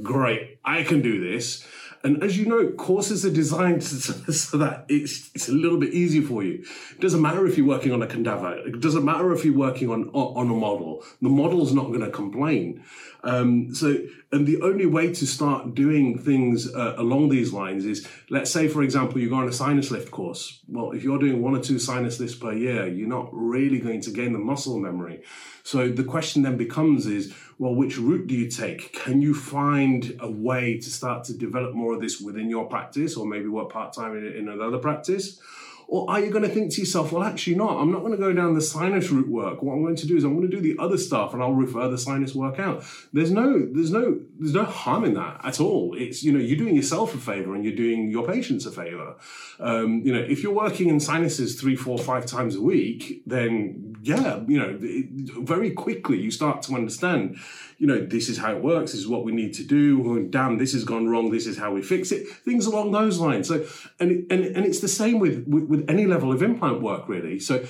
great, 0.03 0.59
I 0.63 0.83
can 0.83 1.01
do 1.01 1.15
this 1.31 1.65
and 2.03 2.21
as 2.21 2.37
you 2.37 2.45
know, 2.45 2.69
courses 2.71 3.25
are 3.25 3.31
designed 3.31 3.81
so 3.83 4.57
that 4.57 4.85
it's, 4.89 5.31
it's 5.33 5.47
a 5.47 5.53
little 5.53 5.79
bit 5.79 5.93
easier 5.93 6.21
for 6.21 6.43
you. 6.43 6.63
It 6.91 6.99
doesn't 6.99 7.21
matter 7.21 7.47
if 7.47 7.57
you're 7.57 7.67
working 7.67 7.93
on 7.93 8.01
a 8.01 8.07
cadaver. 8.07 8.57
It 8.57 8.81
doesn't 8.81 9.05
matter 9.05 9.31
if 9.31 9.45
you're 9.45 9.57
working 9.57 9.89
on, 9.89 10.09
on 10.09 10.49
a 10.49 10.53
model. 10.53 11.01
The 11.21 11.29
model's 11.29 11.73
not 11.73 11.87
going 11.87 12.01
to 12.01 12.11
complain. 12.11 12.83
Um, 13.23 13.73
so, 13.73 13.95
and 14.33 14.45
the 14.45 14.61
only 14.61 14.85
way 14.85 15.13
to 15.13 15.25
start 15.25 15.75
doing 15.75 16.17
things 16.17 16.73
uh, 16.73 16.95
along 16.97 17.29
these 17.29 17.53
lines 17.53 17.85
is, 17.85 18.05
let's 18.29 18.51
say, 18.51 18.67
for 18.67 18.83
example, 18.83 19.19
you 19.19 19.29
go 19.29 19.35
on 19.35 19.47
a 19.47 19.53
sinus 19.53 19.89
lift 19.89 20.11
course. 20.11 20.59
Well, 20.67 20.91
if 20.91 21.03
you're 21.03 21.19
doing 21.19 21.41
one 21.41 21.55
or 21.55 21.61
two 21.61 21.79
sinus 21.79 22.19
lifts 22.19 22.35
per 22.35 22.51
year, 22.51 22.85
you're 22.85 23.07
not 23.07 23.29
really 23.31 23.79
going 23.79 24.01
to 24.01 24.11
gain 24.11 24.33
the 24.33 24.39
muscle 24.39 24.77
memory. 24.77 25.23
So 25.63 25.87
the 25.87 26.03
question 26.03 26.41
then 26.41 26.57
becomes 26.57 27.05
is, 27.05 27.33
well, 27.57 27.75
which 27.75 27.97
route 27.97 28.27
do 28.27 28.35
you 28.35 28.49
take? 28.49 28.93
Can 28.93 29.21
you 29.21 29.33
find 29.33 30.17
a 30.19 30.29
way 30.29 30.77
to 30.77 30.89
start 30.89 31.23
to 31.25 31.33
develop 31.33 31.73
more 31.73 31.93
of 31.93 32.01
this 32.01 32.19
within 32.19 32.49
your 32.49 32.65
practice 32.65 33.15
or 33.15 33.25
maybe 33.25 33.47
work 33.47 33.71
part 33.71 33.93
time 33.93 34.17
in, 34.17 34.25
in 34.25 34.49
another 34.49 34.77
practice? 34.77 35.39
Or 35.87 36.09
are 36.09 36.19
you 36.19 36.31
going 36.31 36.43
to 36.43 36.49
think 36.49 36.71
to 36.73 36.81
yourself, 36.81 37.11
well, 37.11 37.23
actually 37.23 37.55
not. 37.55 37.77
I'm 37.79 37.91
not 37.91 37.99
going 37.99 38.13
to 38.13 38.17
go 38.17 38.33
down 38.33 38.53
the 38.53 38.61
sinus 38.61 39.11
route 39.11 39.27
work. 39.27 39.61
What 39.61 39.73
I'm 39.73 39.83
going 39.83 39.95
to 39.97 40.07
do 40.07 40.17
is 40.17 40.23
I'm 40.23 40.35
going 40.35 40.49
to 40.49 40.55
do 40.55 40.61
the 40.61 40.81
other 40.81 40.97
stuff 40.97 41.33
and 41.33 41.43
I'll 41.43 41.53
refer 41.53 41.87
the 41.87 41.97
sinus 41.97 42.33
work 42.33 42.57
out. 42.57 42.83
There's 43.11 43.31
no, 43.31 43.67
there's 43.71 43.91
no, 43.91 44.19
there's 44.39 44.53
no 44.53 44.63
harm 44.63 45.03
in 45.03 45.13
that 45.15 45.41
at 45.43 45.59
all. 45.59 45.95
It's, 45.95 46.23
you 46.23 46.31
know, 46.31 46.39
you're 46.39 46.57
doing 46.57 46.75
yourself 46.75 47.13
a 47.13 47.17
favor 47.17 47.53
and 47.53 47.63
you're 47.63 47.75
doing 47.75 48.09
your 48.09 48.25
patients 48.25 48.65
a 48.65 48.71
favor. 48.71 49.15
Um, 49.59 50.01
you 50.03 50.13
know, 50.13 50.21
if 50.21 50.41
you're 50.41 50.53
working 50.53 50.89
in 50.89 50.99
sinuses 50.99 51.59
three, 51.59 51.75
four, 51.75 51.97
five 51.97 52.25
times 52.25 52.55
a 52.55 52.61
week, 52.61 53.21
then 53.25 53.92
yeah, 54.03 54.41
you 54.47 54.59
know, 54.59 54.77
it, 54.81 55.45
very 55.47 55.71
quickly 55.71 56.19
you 56.19 56.29
start 56.29 56.61
to 56.63 56.75
understand, 56.75 57.37
you 57.77 57.87
know, 57.87 58.05
this 58.05 58.27
is 58.27 58.37
how 58.37 58.53
it 58.53 58.61
works. 58.61 58.91
This 58.91 58.99
is 58.99 59.07
what 59.07 59.23
we 59.23 59.31
need 59.31 59.53
to 59.53 59.63
do. 59.63 60.03
Oh, 60.05 60.19
damn, 60.23 60.57
this 60.57 60.73
has 60.73 60.83
gone 60.83 61.07
wrong. 61.07 61.31
This 61.31 61.47
is 61.47 61.57
how 61.57 61.71
we 61.71 61.81
fix 61.81 62.11
it. 62.11 62.27
Things 62.27 62.65
along 62.65 62.91
those 62.91 63.19
lines. 63.19 63.47
So, 63.47 63.65
and, 64.01 64.29
and, 64.29 64.43
and 64.43 64.65
it's 64.65 64.81
the 64.81 64.89
same 64.89 65.19
with, 65.19 65.47
with, 65.47 65.63
with 65.69 65.89
any 65.89 66.05
level 66.05 66.33
of 66.33 66.43
implant 66.43 66.81
work, 66.81 67.07
really. 67.07 67.39
So 67.39 67.65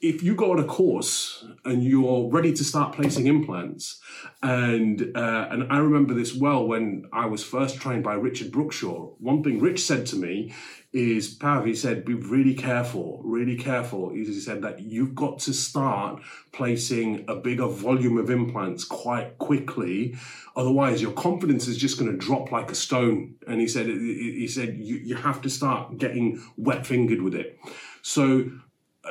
if 0.00 0.22
you 0.22 0.34
go 0.34 0.52
on 0.52 0.58
a 0.58 0.64
course 0.64 1.44
and 1.64 1.82
you're 1.82 2.28
ready 2.30 2.52
to 2.52 2.62
start 2.62 2.94
placing 2.94 3.26
implants, 3.26 4.00
and 4.42 5.10
uh, 5.16 5.48
and 5.50 5.72
I 5.72 5.78
remember 5.78 6.14
this 6.14 6.34
well 6.34 6.66
when 6.66 7.08
I 7.12 7.26
was 7.26 7.42
first 7.42 7.80
trained 7.80 8.04
by 8.04 8.14
Richard 8.14 8.52
Brookshaw. 8.52 9.14
One 9.18 9.42
thing 9.42 9.58
Rich 9.58 9.80
said 9.80 10.06
to 10.06 10.16
me 10.16 10.54
is, 10.92 11.28
Pav, 11.34 11.66
he 11.66 11.74
said, 11.74 12.04
be 12.04 12.14
really 12.14 12.54
careful, 12.54 13.20
really 13.22 13.56
careful. 13.56 14.10
He 14.10 14.24
said 14.40 14.62
that 14.62 14.80
you've 14.80 15.14
got 15.14 15.38
to 15.40 15.52
start 15.52 16.22
placing 16.52 17.26
a 17.28 17.34
bigger 17.34 17.66
volume 17.66 18.16
of 18.16 18.30
implants 18.30 18.84
quite 18.84 19.38
quickly, 19.38 20.16
otherwise 20.56 21.02
your 21.02 21.12
confidence 21.12 21.68
is 21.68 21.76
just 21.76 21.98
going 21.98 22.10
to 22.10 22.16
drop 22.16 22.50
like 22.50 22.70
a 22.70 22.74
stone. 22.74 23.34
And 23.46 23.60
he 23.60 23.68
said, 23.68 23.86
he 23.86 24.48
said 24.48 24.78
you, 24.78 24.96
you 24.96 25.16
have 25.16 25.42
to 25.42 25.50
start 25.50 25.98
getting 25.98 26.42
wet 26.56 26.86
fingered 26.86 27.20
with 27.20 27.34
it. 27.34 27.58
So 28.00 28.50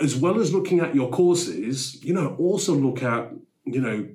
as 0.02 0.16
well 0.16 0.40
as 0.40 0.54
looking 0.54 0.80
at 0.80 0.96
your 0.96 1.10
courses, 1.10 2.04
you 2.04 2.14
know, 2.14 2.36
also 2.40 2.74
look 2.74 3.04
at, 3.04 3.32
you 3.66 3.82
know, 3.82 4.08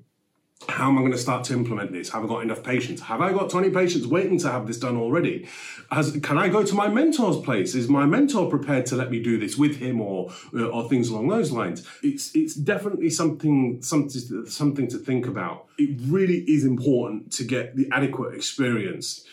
how 0.68 0.88
am 0.88 0.98
I 0.98 1.00
going 1.00 1.12
to 1.12 1.18
start 1.18 1.44
to 1.44 1.52
implement 1.52 1.92
this? 1.92 2.10
Have 2.10 2.24
I 2.24 2.26
got 2.26 2.42
enough 2.42 2.62
patients? 2.62 3.02
Have 3.02 3.20
I 3.20 3.32
got 3.32 3.50
20 3.50 3.70
patients 3.70 4.06
waiting 4.06 4.38
to 4.40 4.50
have 4.50 4.66
this 4.66 4.78
done 4.78 4.96
already? 4.96 5.48
Has, 5.90 6.18
can 6.22 6.38
I 6.38 6.48
go 6.48 6.62
to 6.62 6.74
my 6.74 6.88
mentor's 6.88 7.38
place? 7.38 7.74
Is 7.74 7.88
my 7.88 8.06
mentor 8.06 8.48
prepared 8.48 8.86
to 8.86 8.96
let 8.96 9.10
me 9.10 9.22
do 9.22 9.38
this 9.38 9.56
with 9.56 9.76
him 9.76 10.00
or, 10.00 10.30
uh, 10.54 10.66
or 10.66 10.88
things 10.88 11.08
along 11.08 11.28
those 11.28 11.50
lines? 11.50 11.86
It's, 12.02 12.34
it's 12.34 12.54
definitely 12.54 13.10
something, 13.10 13.82
something, 13.82 14.46
something 14.46 14.88
to 14.88 14.98
think 14.98 15.26
about. 15.26 15.66
It 15.78 15.98
really 16.06 16.38
is 16.48 16.64
important 16.64 17.32
to 17.32 17.44
get 17.44 17.76
the 17.76 17.88
adequate 17.92 18.34
experience. 18.34 19.24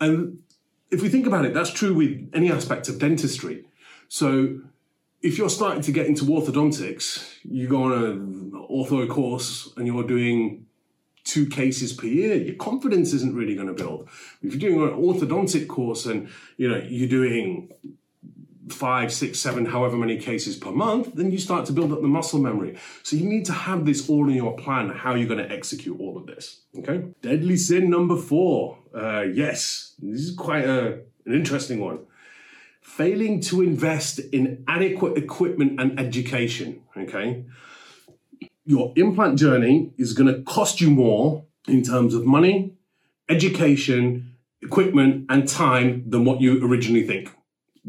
And 0.00 0.40
if 0.90 1.02
we 1.02 1.08
think 1.08 1.26
about 1.26 1.44
it, 1.44 1.54
that's 1.54 1.72
true 1.72 1.94
with 1.94 2.30
any 2.32 2.50
aspect 2.50 2.88
of 2.88 2.98
dentistry. 2.98 3.64
So 4.08 4.60
if 5.20 5.36
you're 5.36 5.50
starting 5.50 5.82
to 5.82 5.92
get 5.92 6.06
into 6.06 6.24
orthodontics, 6.24 7.38
you 7.42 7.68
go 7.68 7.84
on 7.84 7.92
an 7.92 8.52
ortho 8.70 9.08
course 9.08 9.72
and 9.76 9.86
you're 9.86 10.06
doing 10.06 10.66
two 11.28 11.46
cases 11.46 11.92
per 11.92 12.06
year, 12.06 12.34
your 12.34 12.56
confidence 12.56 13.12
isn't 13.12 13.34
really 13.34 13.54
going 13.54 13.68
to 13.68 13.74
build. 13.74 14.08
If 14.42 14.54
you're 14.54 14.70
doing 14.70 14.82
an 14.82 14.98
orthodontic 14.98 15.68
course 15.68 16.06
and 16.06 16.28
you 16.56 16.68
know 16.68 16.78
you're 16.78 17.08
doing 17.08 17.70
five, 18.70 19.12
six, 19.12 19.38
seven, 19.38 19.64
however 19.66 19.96
many 19.96 20.18
cases 20.18 20.56
per 20.56 20.70
month, 20.70 21.14
then 21.14 21.30
you 21.30 21.38
start 21.38 21.66
to 21.66 21.72
build 21.72 21.92
up 21.92 22.02
the 22.02 22.08
muscle 22.08 22.38
memory. 22.38 22.76
So 23.02 23.16
you 23.16 23.26
need 23.28 23.46
to 23.46 23.52
have 23.52 23.86
this 23.86 24.08
all 24.10 24.28
in 24.28 24.34
your 24.34 24.56
plan, 24.56 24.90
how 24.90 25.14
you're 25.14 25.28
going 25.28 25.46
to 25.46 25.50
execute 25.50 25.98
all 26.00 26.18
of 26.18 26.26
this. 26.26 26.62
Okay. 26.78 27.04
Deadly 27.22 27.56
sin 27.56 27.88
number 27.88 28.16
four. 28.16 28.78
Uh, 28.94 29.22
yes, 29.22 29.94
this 29.98 30.20
is 30.20 30.34
quite 30.36 30.64
a, 30.64 31.00
an 31.24 31.34
interesting 31.34 31.80
one 31.80 32.00
failing 32.88 33.38
to 33.38 33.60
invest 33.60 34.18
in 34.18 34.64
adequate 34.66 35.18
equipment 35.18 35.78
and 35.78 36.00
education. 36.00 36.82
Okay. 36.96 37.44
Your 38.68 38.92
implant 38.96 39.38
journey 39.38 39.94
is 39.96 40.12
going 40.12 40.26
to 40.26 40.42
cost 40.42 40.78
you 40.78 40.90
more 40.90 41.46
in 41.66 41.82
terms 41.82 42.12
of 42.12 42.26
money, 42.26 42.74
education, 43.26 44.34
equipment, 44.60 45.24
and 45.30 45.48
time 45.48 46.04
than 46.06 46.26
what 46.26 46.42
you 46.42 46.62
originally 46.62 47.06
think. 47.06 47.34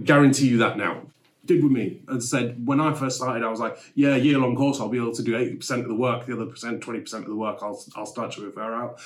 Guarantee 0.01 0.48
you 0.48 0.57
that 0.59 0.77
now. 0.77 1.01
Did 1.45 1.63
with 1.63 1.74
me. 1.74 2.00
and 2.07 2.24
said, 2.24 2.65
when 2.65 2.79
I 2.79 2.93
first 2.93 3.17
started, 3.17 3.43
I 3.43 3.50
was 3.50 3.59
like, 3.59 3.77
yeah, 3.93 4.15
year 4.15 4.38
long 4.38 4.55
course, 4.55 4.79
I'll 4.79 4.88
be 4.88 5.00
able 5.00 5.13
to 5.15 5.21
do 5.21 5.33
80% 5.33 5.81
of 5.81 5.89
the 5.89 5.95
work, 5.95 6.25
the 6.25 6.33
other 6.33 6.45
percent, 6.45 6.81
20% 6.81 7.13
of 7.13 7.25
the 7.25 7.36
work, 7.36 7.57
I'll, 7.62 7.83
I'll 7.98 8.05
start 8.05 8.31
to 8.33 8.45
refer 8.45 8.74
out. 8.74 9.01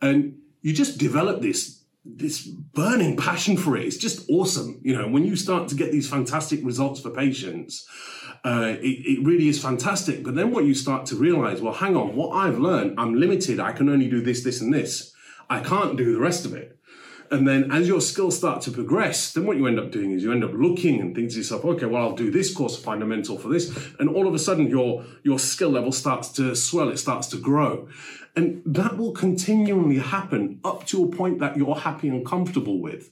And 0.00 0.38
you 0.62 0.72
just 0.72 0.96
develop 0.96 1.42
this 1.42 1.82
this 2.06 2.46
burning 2.46 3.16
passion 3.16 3.56
for 3.56 3.76
it. 3.76 3.84
It's 3.84 3.96
just 3.96 4.30
awesome. 4.30 4.80
You 4.82 4.96
know, 4.96 5.08
when 5.08 5.24
you 5.24 5.34
start 5.34 5.66
to 5.68 5.74
get 5.74 5.90
these 5.90 6.08
fantastic 6.08 6.60
results 6.62 7.00
for 7.00 7.10
patients, 7.10 7.84
uh, 8.46 8.76
it, 8.80 9.18
it, 9.18 9.24
really 9.24 9.48
is 9.48 9.60
fantastic. 9.60 10.22
But 10.22 10.36
then 10.36 10.52
what 10.52 10.64
you 10.64 10.74
start 10.74 11.04
to 11.06 11.16
realize, 11.16 11.60
well, 11.60 11.72
hang 11.72 11.96
on, 11.96 12.14
what 12.14 12.30
I've 12.30 12.58
learned, 12.58 12.94
I'm 12.96 13.14
limited. 13.14 13.58
I 13.58 13.72
can 13.72 13.88
only 13.88 14.08
do 14.08 14.20
this, 14.20 14.44
this, 14.44 14.60
and 14.60 14.72
this. 14.72 15.12
I 15.50 15.58
can't 15.58 15.96
do 15.96 16.12
the 16.12 16.20
rest 16.20 16.46
of 16.46 16.54
it. 16.54 16.75
And 17.30 17.46
then 17.46 17.70
as 17.72 17.88
your 17.88 18.00
skills 18.00 18.36
start 18.36 18.62
to 18.62 18.70
progress, 18.70 19.32
then 19.32 19.46
what 19.46 19.56
you 19.56 19.66
end 19.66 19.78
up 19.78 19.90
doing 19.90 20.12
is 20.12 20.22
you 20.22 20.32
end 20.32 20.44
up 20.44 20.52
looking 20.52 21.00
and 21.00 21.14
thinking 21.14 21.30
to 21.30 21.36
yourself, 21.38 21.64
okay, 21.64 21.86
well, 21.86 22.02
I'll 22.02 22.16
do 22.16 22.30
this 22.30 22.54
course 22.54 22.76
fundamental 22.76 23.38
for 23.38 23.48
this. 23.48 23.76
And 23.98 24.08
all 24.08 24.26
of 24.28 24.34
a 24.34 24.38
sudden 24.38 24.68
your, 24.68 25.04
your 25.22 25.38
skill 25.38 25.70
level 25.70 25.92
starts 25.92 26.30
to 26.32 26.54
swell, 26.54 26.88
it 26.88 26.98
starts 26.98 27.26
to 27.28 27.36
grow. 27.36 27.88
And 28.34 28.62
that 28.66 28.98
will 28.98 29.12
continually 29.12 29.98
happen 29.98 30.60
up 30.62 30.86
to 30.88 31.04
a 31.04 31.08
point 31.08 31.38
that 31.38 31.56
you're 31.56 31.74
happy 31.74 32.08
and 32.08 32.24
comfortable 32.24 32.80
with. 32.80 33.10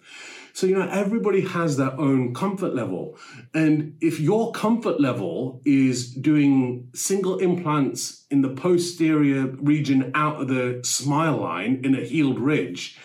So, 0.53 0.69
you 0.69 0.79
know, 0.79 0.89
everybody 0.89 1.41
has 1.41 1.77
their 1.77 1.99
own 1.99 2.33
comfort 2.33 2.77
level. 2.77 3.19
And 3.55 3.97
if 4.01 4.21
your 4.21 4.53
comfort 4.53 5.01
level 5.01 5.61
is 5.65 6.15
doing 6.15 6.91
single 6.95 7.39
implants 7.39 8.25
in 8.31 8.43
the 8.43 8.51
posterior 8.51 9.47
region 9.47 10.13
out 10.15 10.41
of 10.41 10.47
the 10.47 10.81
smile 10.85 11.39
line 11.39 11.81
in 11.83 11.97
a 11.97 12.05
healed 12.05 12.39
ridge, 12.39 12.97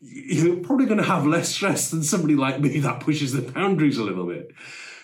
you're 0.00 0.56
probably 0.56 0.86
going 0.86 0.98
to 0.98 1.04
have 1.04 1.26
less 1.26 1.50
stress 1.50 1.90
than 1.90 2.02
somebody 2.02 2.34
like 2.34 2.60
me 2.60 2.80
that 2.80 3.00
pushes 3.00 3.32
the 3.32 3.42
boundaries 3.42 3.98
a 3.98 4.04
little 4.04 4.26
bit. 4.26 4.50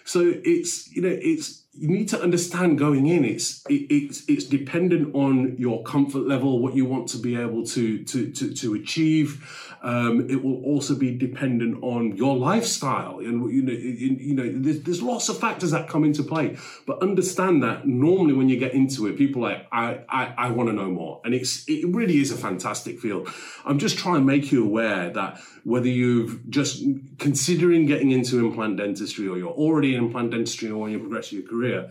So 0.05 0.21
it's, 0.25 0.91
you 0.95 1.03
know, 1.03 1.17
it's, 1.21 1.66
you 1.79 1.89
need 1.89 2.09
to 2.09 2.21
understand 2.21 2.79
going 2.79 3.07
in 3.07 3.25
it's 3.25 3.65
it, 3.67 3.87
it's 3.91 4.23
it's 4.29 4.45
dependent 4.45 5.15
on 5.15 5.57
your 5.59 5.83
comfort 5.83 6.27
level 6.27 6.61
what 6.61 6.75
you 6.75 6.85
want 6.85 7.09
to 7.09 7.19
be 7.19 7.37
able 7.37 7.65
to 7.65 8.03
to 8.05 8.33
to, 8.33 8.53
to 8.55 8.75
achieve. 8.75 9.63
Um, 9.83 10.29
it 10.29 10.43
will 10.43 10.65
also 10.65 10.97
be 10.97 11.17
dependent 11.17 11.83
on 11.83 12.17
your 12.17 12.37
lifestyle 12.37 13.19
and 13.19 13.53
you 13.53 13.63
know 13.63 13.73
you, 13.73 14.17
you 14.19 14.35
know 14.35 14.51
there's, 14.51 14.81
there's, 14.83 15.03
lots 15.03 15.29
of 15.29 15.39
factors 15.39 15.71
that 15.71 15.89
come 15.89 16.03
into 16.03 16.23
play. 16.23 16.57
But 16.87 17.03
understand 17.03 17.63
that 17.63 17.87
normally 17.87 18.33
when 18.33 18.49
you 18.49 18.59
get 18.59 18.73
into 18.73 19.07
it 19.07 19.17
people 19.17 19.43
like 19.43 19.67
i 19.71 20.01
i, 20.09 20.35
I 20.37 20.51
want 20.51 20.71
to 20.71 20.73
know 20.73 20.91
more. 20.91 21.21
And 21.25 21.35
it's 21.35 21.65
it 21.69 21.87
really 21.95 22.19
is 22.19 22.33
a 22.33 22.37
fantastic 22.37 22.99
field. 23.01 23.29
I'm 23.65 23.79
just 23.79 23.99
trying 23.99 24.17
to 24.17 24.21
make 24.23 24.51
you 24.51 24.65
aware 24.65 25.11
that 25.11 25.41
whether 25.65 25.89
you've 25.89 26.49
just 26.49 26.85
considering 27.19 27.87
getting 27.87 28.13
into 28.13 28.39
implant 28.39 28.77
dentistry 28.77 29.27
or 29.29 29.37
you're 29.37 29.51
already 29.51 29.95
in 29.95 30.05
implant 30.05 30.31
dentistry 30.31 30.71
or 30.71 30.89
you 30.89 30.99
progress 30.99 31.33
your 31.33 31.43
career 31.43 31.66
career, 31.67 31.91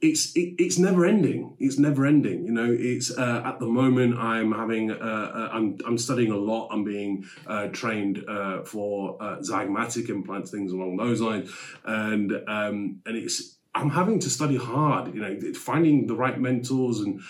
it's 0.00 0.34
it, 0.34 0.54
it's 0.58 0.78
never 0.78 1.04
ending. 1.04 1.56
It's 1.58 1.78
never 1.78 2.06
ending. 2.06 2.46
You 2.46 2.52
know, 2.52 2.76
it's 2.78 3.16
uh, 3.16 3.42
at 3.44 3.60
the 3.60 3.66
moment 3.66 4.18
I'm 4.18 4.52
having 4.52 4.90
uh, 4.90 4.94
uh, 4.94 5.50
I'm 5.52 5.78
I'm 5.86 5.98
studying 5.98 6.30
a 6.30 6.36
lot. 6.36 6.68
I'm 6.70 6.84
being 6.84 7.26
uh, 7.46 7.66
trained 7.68 8.24
uh, 8.26 8.62
for 8.62 9.18
uh, 9.20 9.36
zygomatic 9.38 10.08
implants, 10.08 10.50
things 10.50 10.72
along 10.72 10.96
those 10.96 11.20
lines, 11.20 11.50
and 11.84 12.32
um, 12.48 13.00
and 13.04 13.16
it's 13.16 13.58
I'm 13.74 13.90
having 13.90 14.18
to 14.20 14.30
study 14.30 14.56
hard, 14.56 15.14
you 15.14 15.20
know, 15.20 15.38
finding 15.54 16.06
the 16.06 16.14
right 16.14 16.40
mentors 16.40 17.00
and 17.00 17.22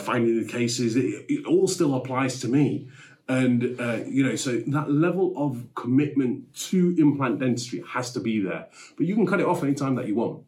finding 0.00 0.38
the 0.40 0.46
cases. 0.46 0.94
It, 0.94 1.24
it, 1.28 1.46
all 1.46 1.66
still 1.66 1.96
applies 1.96 2.38
to 2.40 2.48
me. 2.48 2.88
And, 3.28 3.62
you 4.08 4.22
know, 4.24 4.36
so 4.36 4.58
that 4.68 4.88
level 4.88 5.32
of 5.36 5.66
commitment 5.74 6.54
to 6.68 6.94
implant 6.96 7.40
dentistry 7.40 7.82
has 7.88 8.12
to 8.12 8.20
be 8.20 8.40
there. 8.40 8.68
But 8.96 9.06
you 9.06 9.16
can 9.16 9.26
cut 9.26 9.40
it 9.40 9.46
off 9.46 9.64
anytime 9.64 9.96
that 9.96 10.06
you 10.06 10.14
want. 10.14 10.44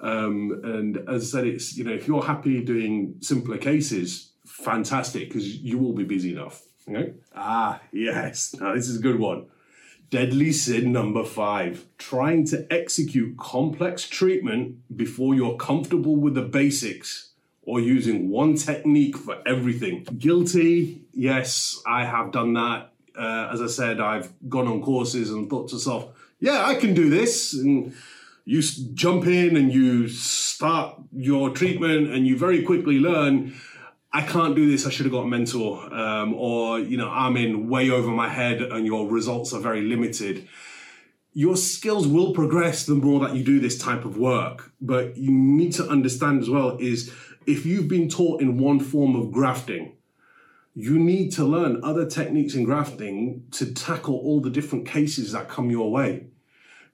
Um, 0.00 0.60
and 0.64 0.96
as 1.08 1.34
I 1.34 1.38
said, 1.38 1.46
it's 1.46 1.76
you 1.76 1.84
know 1.84 1.92
if 1.92 2.06
you're 2.06 2.22
happy 2.22 2.62
doing 2.62 3.16
simpler 3.20 3.58
cases, 3.58 4.30
fantastic 4.46 5.28
because 5.28 5.56
you 5.56 5.78
will 5.78 5.92
be 5.92 6.04
busy 6.04 6.32
enough. 6.32 6.62
Okay. 6.88 7.14
Ah, 7.34 7.80
yes. 7.92 8.54
Now 8.60 8.74
this 8.74 8.88
is 8.88 8.98
a 8.98 9.02
good 9.02 9.18
one. 9.18 9.46
Deadly 10.10 10.52
sin 10.52 10.92
number 10.92 11.24
five: 11.24 11.86
trying 11.98 12.46
to 12.46 12.66
execute 12.72 13.36
complex 13.36 14.08
treatment 14.08 14.76
before 14.96 15.34
you're 15.34 15.56
comfortable 15.56 16.16
with 16.16 16.34
the 16.34 16.42
basics 16.42 17.28
or 17.68 17.80
using 17.80 18.30
one 18.30 18.54
technique 18.54 19.16
for 19.16 19.42
everything. 19.46 20.02
Guilty. 20.16 21.02
Yes, 21.12 21.82
I 21.86 22.06
have 22.06 22.32
done 22.32 22.54
that. 22.54 22.92
Uh, 23.14 23.50
as 23.52 23.60
I 23.60 23.66
said, 23.66 24.00
I've 24.00 24.32
gone 24.48 24.66
on 24.66 24.80
courses 24.80 25.30
and 25.30 25.50
thought 25.50 25.68
to 25.68 25.74
myself, 25.74 26.08
yeah, 26.40 26.64
I 26.64 26.76
can 26.76 26.94
do 26.94 27.10
this. 27.10 27.52
And 27.52 27.92
you 28.50 28.60
jump 29.04 29.22
in 29.26 29.56
and 29.60 29.68
you 29.78 30.08
start 30.08 30.86
your 31.12 31.44
treatment 31.50 32.02
and 32.12 32.26
you 32.28 32.34
very 32.46 32.60
quickly 32.70 32.98
learn 32.98 33.34
I 34.10 34.22
can't 34.22 34.54
do 34.56 34.64
this. 34.70 34.86
I 34.86 34.90
should 34.90 35.04
have 35.04 35.12
got 35.12 35.24
a 35.24 35.32
mentor, 35.36 35.70
um, 35.94 36.32
or 36.32 36.80
you 36.80 36.96
know, 36.96 37.10
I'm 37.10 37.36
in 37.36 37.68
way 37.68 37.90
over 37.90 38.10
my 38.10 38.30
head, 38.40 38.62
and 38.62 38.86
your 38.86 39.06
results 39.18 39.52
are 39.52 39.60
very 39.60 39.82
limited. 39.82 40.48
your 41.38 41.56
skills 41.56 42.08
will 42.08 42.32
progress 42.32 42.84
the 42.84 42.96
more 42.96 43.20
that 43.20 43.36
you 43.36 43.44
do 43.44 43.60
this 43.60 43.78
type 43.78 44.04
of 44.04 44.16
work. 44.16 44.72
But 44.80 45.16
you 45.16 45.30
need 45.30 45.72
to 45.74 45.86
understand 45.88 46.42
as 46.42 46.50
well 46.50 46.76
is 46.80 47.14
if 47.46 47.64
you've 47.64 47.86
been 47.86 48.08
taught 48.08 48.40
in 48.40 48.58
one 48.58 48.80
form 48.80 49.14
of 49.14 49.30
grafting, 49.30 49.96
you 50.74 50.98
need 50.98 51.32
to 51.34 51.44
learn 51.44 51.80
other 51.84 52.06
techniques 52.06 52.54
in 52.54 52.64
grafting 52.64 53.44
to 53.52 53.72
tackle 53.72 54.16
all 54.16 54.40
the 54.40 54.50
different 54.50 54.86
cases 54.86 55.30
that 55.30 55.48
come 55.48 55.70
your 55.70 55.92
way. 55.92 56.26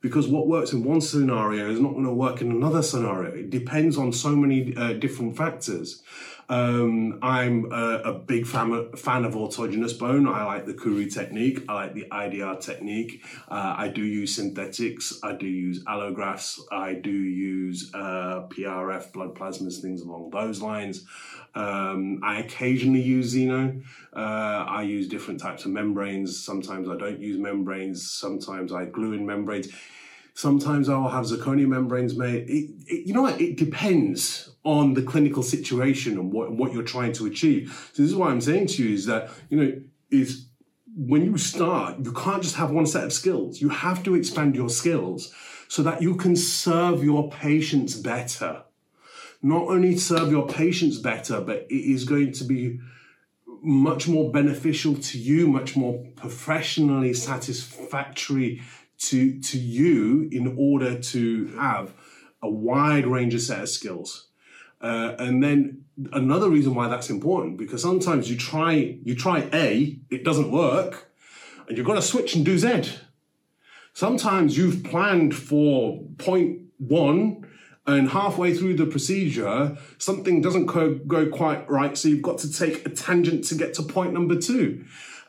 Because 0.04 0.28
what 0.28 0.46
works 0.46 0.74
in 0.74 0.84
one 0.84 1.00
scenario 1.00 1.70
is 1.70 1.80
not 1.80 1.92
going 1.92 2.04
to 2.04 2.12
work 2.12 2.42
in 2.42 2.50
another 2.50 2.82
scenario. 2.82 3.32
It 3.32 3.48
depends 3.48 3.96
on 3.96 4.12
so 4.12 4.36
many 4.36 4.76
uh, 4.76 4.92
different 4.92 5.34
factors. 5.34 6.02
Um, 6.48 7.18
I'm 7.22 7.72
a, 7.72 8.02
a 8.04 8.12
big 8.14 8.46
fan, 8.46 8.92
fan, 8.96 9.24
of 9.24 9.34
autogenous 9.34 9.98
bone. 9.98 10.28
I 10.28 10.44
like 10.44 10.66
the 10.66 10.74
Khoury 10.74 11.12
technique. 11.12 11.64
I 11.68 11.74
like 11.74 11.94
the 11.94 12.06
IDR 12.10 12.60
technique. 12.60 13.24
Uh, 13.48 13.74
I 13.76 13.88
do 13.88 14.02
use 14.02 14.36
synthetics. 14.36 15.18
I 15.22 15.32
do 15.32 15.46
use 15.46 15.84
allografts. 15.84 16.60
I 16.70 16.94
do 16.94 17.10
use 17.10 17.90
uh, 17.94 18.46
PRF, 18.48 19.12
blood 19.12 19.34
plasmas, 19.34 19.80
things 19.80 20.02
along 20.02 20.30
those 20.30 20.60
lines. 20.60 21.06
Um, 21.54 22.20
I 22.22 22.40
occasionally 22.40 23.02
use 23.02 23.34
Xeno. 23.34 23.82
Uh, 24.14 24.18
I 24.18 24.82
use 24.82 25.08
different 25.08 25.40
types 25.40 25.64
of 25.64 25.70
membranes. 25.70 26.38
Sometimes 26.38 26.88
I 26.88 26.96
don't 26.96 27.20
use 27.20 27.38
membranes. 27.38 28.10
Sometimes 28.10 28.72
I 28.72 28.86
glue 28.86 29.12
in 29.12 29.24
membranes. 29.24 29.68
Sometimes 30.34 30.88
I'll 30.88 31.08
have 31.08 31.26
zirconia 31.26 31.66
membranes 31.66 32.16
made. 32.16 32.50
It, 32.50 32.70
it, 32.86 33.06
you 33.06 33.14
know 33.14 33.22
what? 33.22 33.40
It 33.40 33.56
depends 33.56 34.50
on 34.64 34.94
the 34.94 35.02
clinical 35.02 35.42
situation 35.42 36.18
and 36.18 36.32
what, 36.32 36.52
what 36.52 36.72
you're 36.72 36.82
trying 36.82 37.12
to 37.12 37.26
achieve. 37.26 37.90
So 37.92 38.02
this 38.02 38.10
is 38.10 38.16
what 38.16 38.30
I'm 38.30 38.40
saying 38.40 38.66
to 38.68 38.84
you 38.84 38.94
is 38.94 39.06
that, 39.06 39.30
you 39.48 39.56
know, 39.56 39.80
is 40.10 40.46
when 40.96 41.24
you 41.24 41.38
start, 41.38 42.00
you 42.00 42.12
can't 42.12 42.42
just 42.42 42.56
have 42.56 42.70
one 42.70 42.86
set 42.86 43.04
of 43.04 43.12
skills. 43.12 43.60
You 43.60 43.68
have 43.68 44.02
to 44.04 44.14
expand 44.14 44.56
your 44.56 44.68
skills 44.68 45.32
so 45.68 45.82
that 45.84 46.02
you 46.02 46.16
can 46.16 46.34
serve 46.34 47.04
your 47.04 47.30
patients 47.30 47.94
better. 47.94 48.62
Not 49.42 49.64
only 49.68 49.96
serve 49.96 50.30
your 50.30 50.48
patients 50.48 50.98
better, 50.98 51.40
but 51.40 51.66
it 51.68 51.92
is 51.92 52.04
going 52.04 52.32
to 52.32 52.44
be 52.44 52.80
much 53.62 54.08
more 54.08 54.30
beneficial 54.30 54.94
to 54.94 55.18
you, 55.18 55.46
much 55.46 55.76
more 55.76 56.04
professionally 56.16 57.14
satisfactory 57.14 58.62
to, 58.98 59.40
to 59.40 59.58
you 59.58 60.28
in 60.32 60.56
order 60.58 60.98
to 60.98 61.46
have 61.58 61.92
a 62.42 62.48
wide 62.48 63.06
range 63.06 63.34
of 63.34 63.42
set 63.42 63.60
of 63.60 63.68
skills. 63.68 64.28
Uh, 64.80 65.14
and 65.18 65.42
then 65.42 65.84
another 66.12 66.50
reason 66.50 66.74
why 66.74 66.88
that's 66.88 67.08
important 67.08 67.56
because 67.56 67.80
sometimes 67.80 68.30
you 68.30 68.36
try 68.36 68.98
you 69.02 69.14
try 69.14 69.48
A, 69.52 69.98
it 70.10 70.24
doesn't 70.24 70.50
work, 70.50 71.10
and 71.68 71.76
you've 71.78 71.86
got 71.86 71.94
to 71.94 72.02
switch 72.02 72.34
and 72.34 72.44
do 72.44 72.58
Z. 72.58 72.92
Sometimes 73.94 74.58
you've 74.58 74.84
planned 74.84 75.34
for 75.34 76.02
point 76.18 76.60
one, 76.78 77.46
and 77.86 78.10
halfway 78.10 78.54
through 78.54 78.76
the 78.76 78.86
procedure, 78.86 79.76
something 79.98 80.40
doesn't 80.40 80.66
go, 80.66 80.94
go 80.94 81.28
quite 81.28 81.68
right, 81.68 81.96
so 81.96 82.08
you've 82.08 82.22
got 82.22 82.38
to 82.38 82.52
take 82.52 82.84
a 82.86 82.88
tangent 82.88 83.44
to 83.44 83.54
get 83.54 83.74
to 83.74 83.82
point 83.82 84.12
number 84.12 84.38
two. 84.38 84.84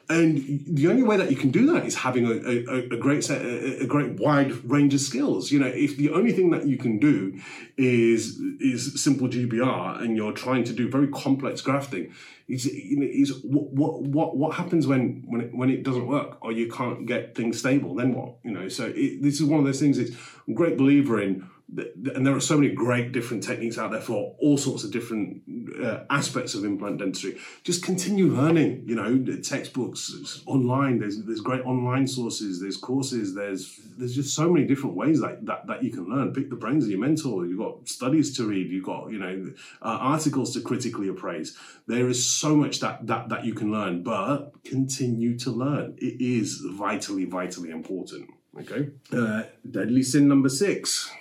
And 0.08 0.64
the 0.68 0.88
only 0.88 1.02
way 1.02 1.18
that 1.18 1.32
you 1.32 1.36
can 1.36 1.50
do 1.50 1.66
that 1.74 1.86
is 1.86 1.96
having 1.96 2.28
a, 2.28 2.32
a, 2.32 2.94
a 2.94 2.98
great 2.98 3.24
set, 3.24 3.42
a, 3.42 3.84
a, 3.84 3.88
great 3.88 4.20
wide 4.20 4.52
range 4.70 4.94
of 4.94 5.02
skills. 5.02 5.52
You 5.52 5.60
know, 5.60 5.68
if 5.68 5.98
the 5.98 6.12
only 6.12 6.32
thing 6.32 6.52
that 6.52 6.68
you 6.68 6.78
can 6.78 7.00
do 7.00 7.40
is 7.76 8.40
is 8.60 9.02
simple 9.02 9.28
GBR, 9.28 10.02
and 10.02 10.16
you're 10.16 10.32
trying 10.32 10.64
to 10.66 10.74
do 10.74 10.92
very 10.92 11.08
complex 11.08 11.62
grafting, 11.62 12.14
is 12.48 12.68
you 12.68 13.00
know, 13.00 13.08
is 13.10 13.44
what 13.44 14.04
what 14.04 14.38
what 14.38 14.56
happens 14.56 14.86
when 14.86 15.24
when 15.26 15.42
it, 15.42 15.56
when 15.56 15.72
it 15.72 15.82
doesn't 15.82 16.06
work 16.06 16.38
or 16.42 16.52
you 16.52 16.70
can't 16.72 17.08
get 17.08 17.34
things 17.34 17.58
stable? 17.58 17.96
Then 17.96 18.14
what? 18.14 18.36
You 18.44 18.52
know, 18.52 18.70
so 18.70 18.94
it, 18.96 19.24
this 19.24 19.42
is 19.42 19.46
one 19.46 19.60
of 19.60 19.66
those 19.66 19.80
things. 19.80 19.98
It's 19.98 20.12
I'm 20.48 20.54
a 20.54 20.56
great 20.56 20.78
believer 20.78 21.20
in 21.20 21.50
and 21.78 22.26
there 22.26 22.36
are 22.36 22.42
so 22.42 22.58
many 22.58 22.74
great 22.74 23.12
different 23.12 23.44
techniques 23.44 23.78
out 23.78 23.92
there 23.92 24.02
for 24.02 24.36
all 24.40 24.58
sorts 24.58 24.84
of 24.84 24.92
different 24.92 25.42
uh, 25.84 26.04
aspects 26.10 26.54
of 26.54 26.64
implant 26.64 27.00
dentistry. 27.00 27.38
Just 27.64 27.84
continue 27.84 28.28
learning. 28.28 28.84
You 28.86 28.96
know, 28.96 29.38
textbooks 29.42 30.42
online. 30.46 31.00
There's 31.00 31.24
there's 31.24 31.42
great 31.42 31.66
online 31.66 32.08
sources. 32.08 32.62
There's 32.62 32.78
courses. 32.78 33.34
There's 33.34 33.80
there's 33.98 34.16
just 34.16 34.36
so 34.36 34.52
many 34.52 34.68
different 34.68 34.96
ways 34.96 35.22
that 35.22 35.46
that, 35.48 35.66
that 35.68 35.84
you 35.84 35.92
can 35.92 36.08
learn. 36.08 36.34
Pick 36.34 36.50
the 36.50 36.56
brains 36.56 36.84
of 36.84 36.92
your 36.92 37.00
mentor. 37.00 37.46
You've 37.46 37.60
got 37.60 37.88
studies 37.88 38.36
to 38.38 38.46
read. 38.46 38.70
You've 38.70 38.86
got 38.86 39.12
you 39.12 39.18
know 39.18 39.52
uh, 39.82 39.98
articles 40.02 40.54
to 40.54 40.62
critically 40.62 41.08
appraise. 41.08 41.58
There 41.88 42.08
is 42.08 42.26
so 42.26 42.56
much 42.56 42.80
that 42.82 43.08
that 43.08 43.30
that 43.30 43.44
you 43.44 43.54
can 43.54 43.72
learn, 43.72 44.04
but 44.04 44.52
continue 44.64 45.38
to 45.40 45.52
learn. 45.52 45.96
It 45.98 46.22
is 46.22 46.62
vitally 46.64 47.26
vitally 47.26 47.72
important. 47.72 48.30
Okay. 48.58 48.90
Uh, 49.12 49.44
deadly 49.70 50.02
sin 50.02 50.30
number 50.30 50.48
six 50.48 51.12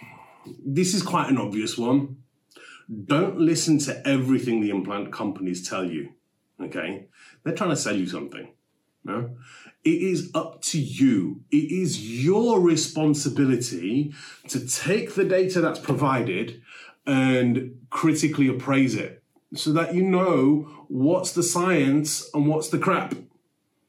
this 0.64 0.94
is 0.94 1.02
quite 1.02 1.30
an 1.30 1.38
obvious 1.38 1.78
one. 1.78 2.16
Don't 3.07 3.38
listen 3.38 3.78
to 3.80 4.07
everything 4.07 4.61
the 4.61 4.70
implant 4.70 5.12
companies 5.12 5.66
tell 5.66 5.85
you. 5.85 6.11
Okay? 6.61 7.07
They're 7.42 7.54
trying 7.54 7.70
to 7.70 7.76
sell 7.76 7.96
you 7.96 8.07
something. 8.07 8.52
No? 9.04 9.37
It 9.85 10.02
is 10.02 10.30
up 10.35 10.62
to 10.62 10.78
you. 10.78 11.42
It 11.50 11.70
is 11.70 12.24
your 12.24 12.61
responsibility 12.61 14.14
to 14.48 14.66
take 14.66 15.14
the 15.14 15.24
data 15.24 15.61
that's 15.61 15.78
provided 15.78 16.62
and 17.07 17.80
critically 17.90 18.48
appraise 18.48 18.94
it 18.94 19.22
so 19.54 19.72
that 19.72 19.94
you 19.94 20.02
know 20.02 20.87
what's 20.88 21.33
the 21.33 21.42
science 21.42 22.28
and 22.33 22.46
what's 22.46 22.68
the 22.68 22.78
crap. 22.78 23.14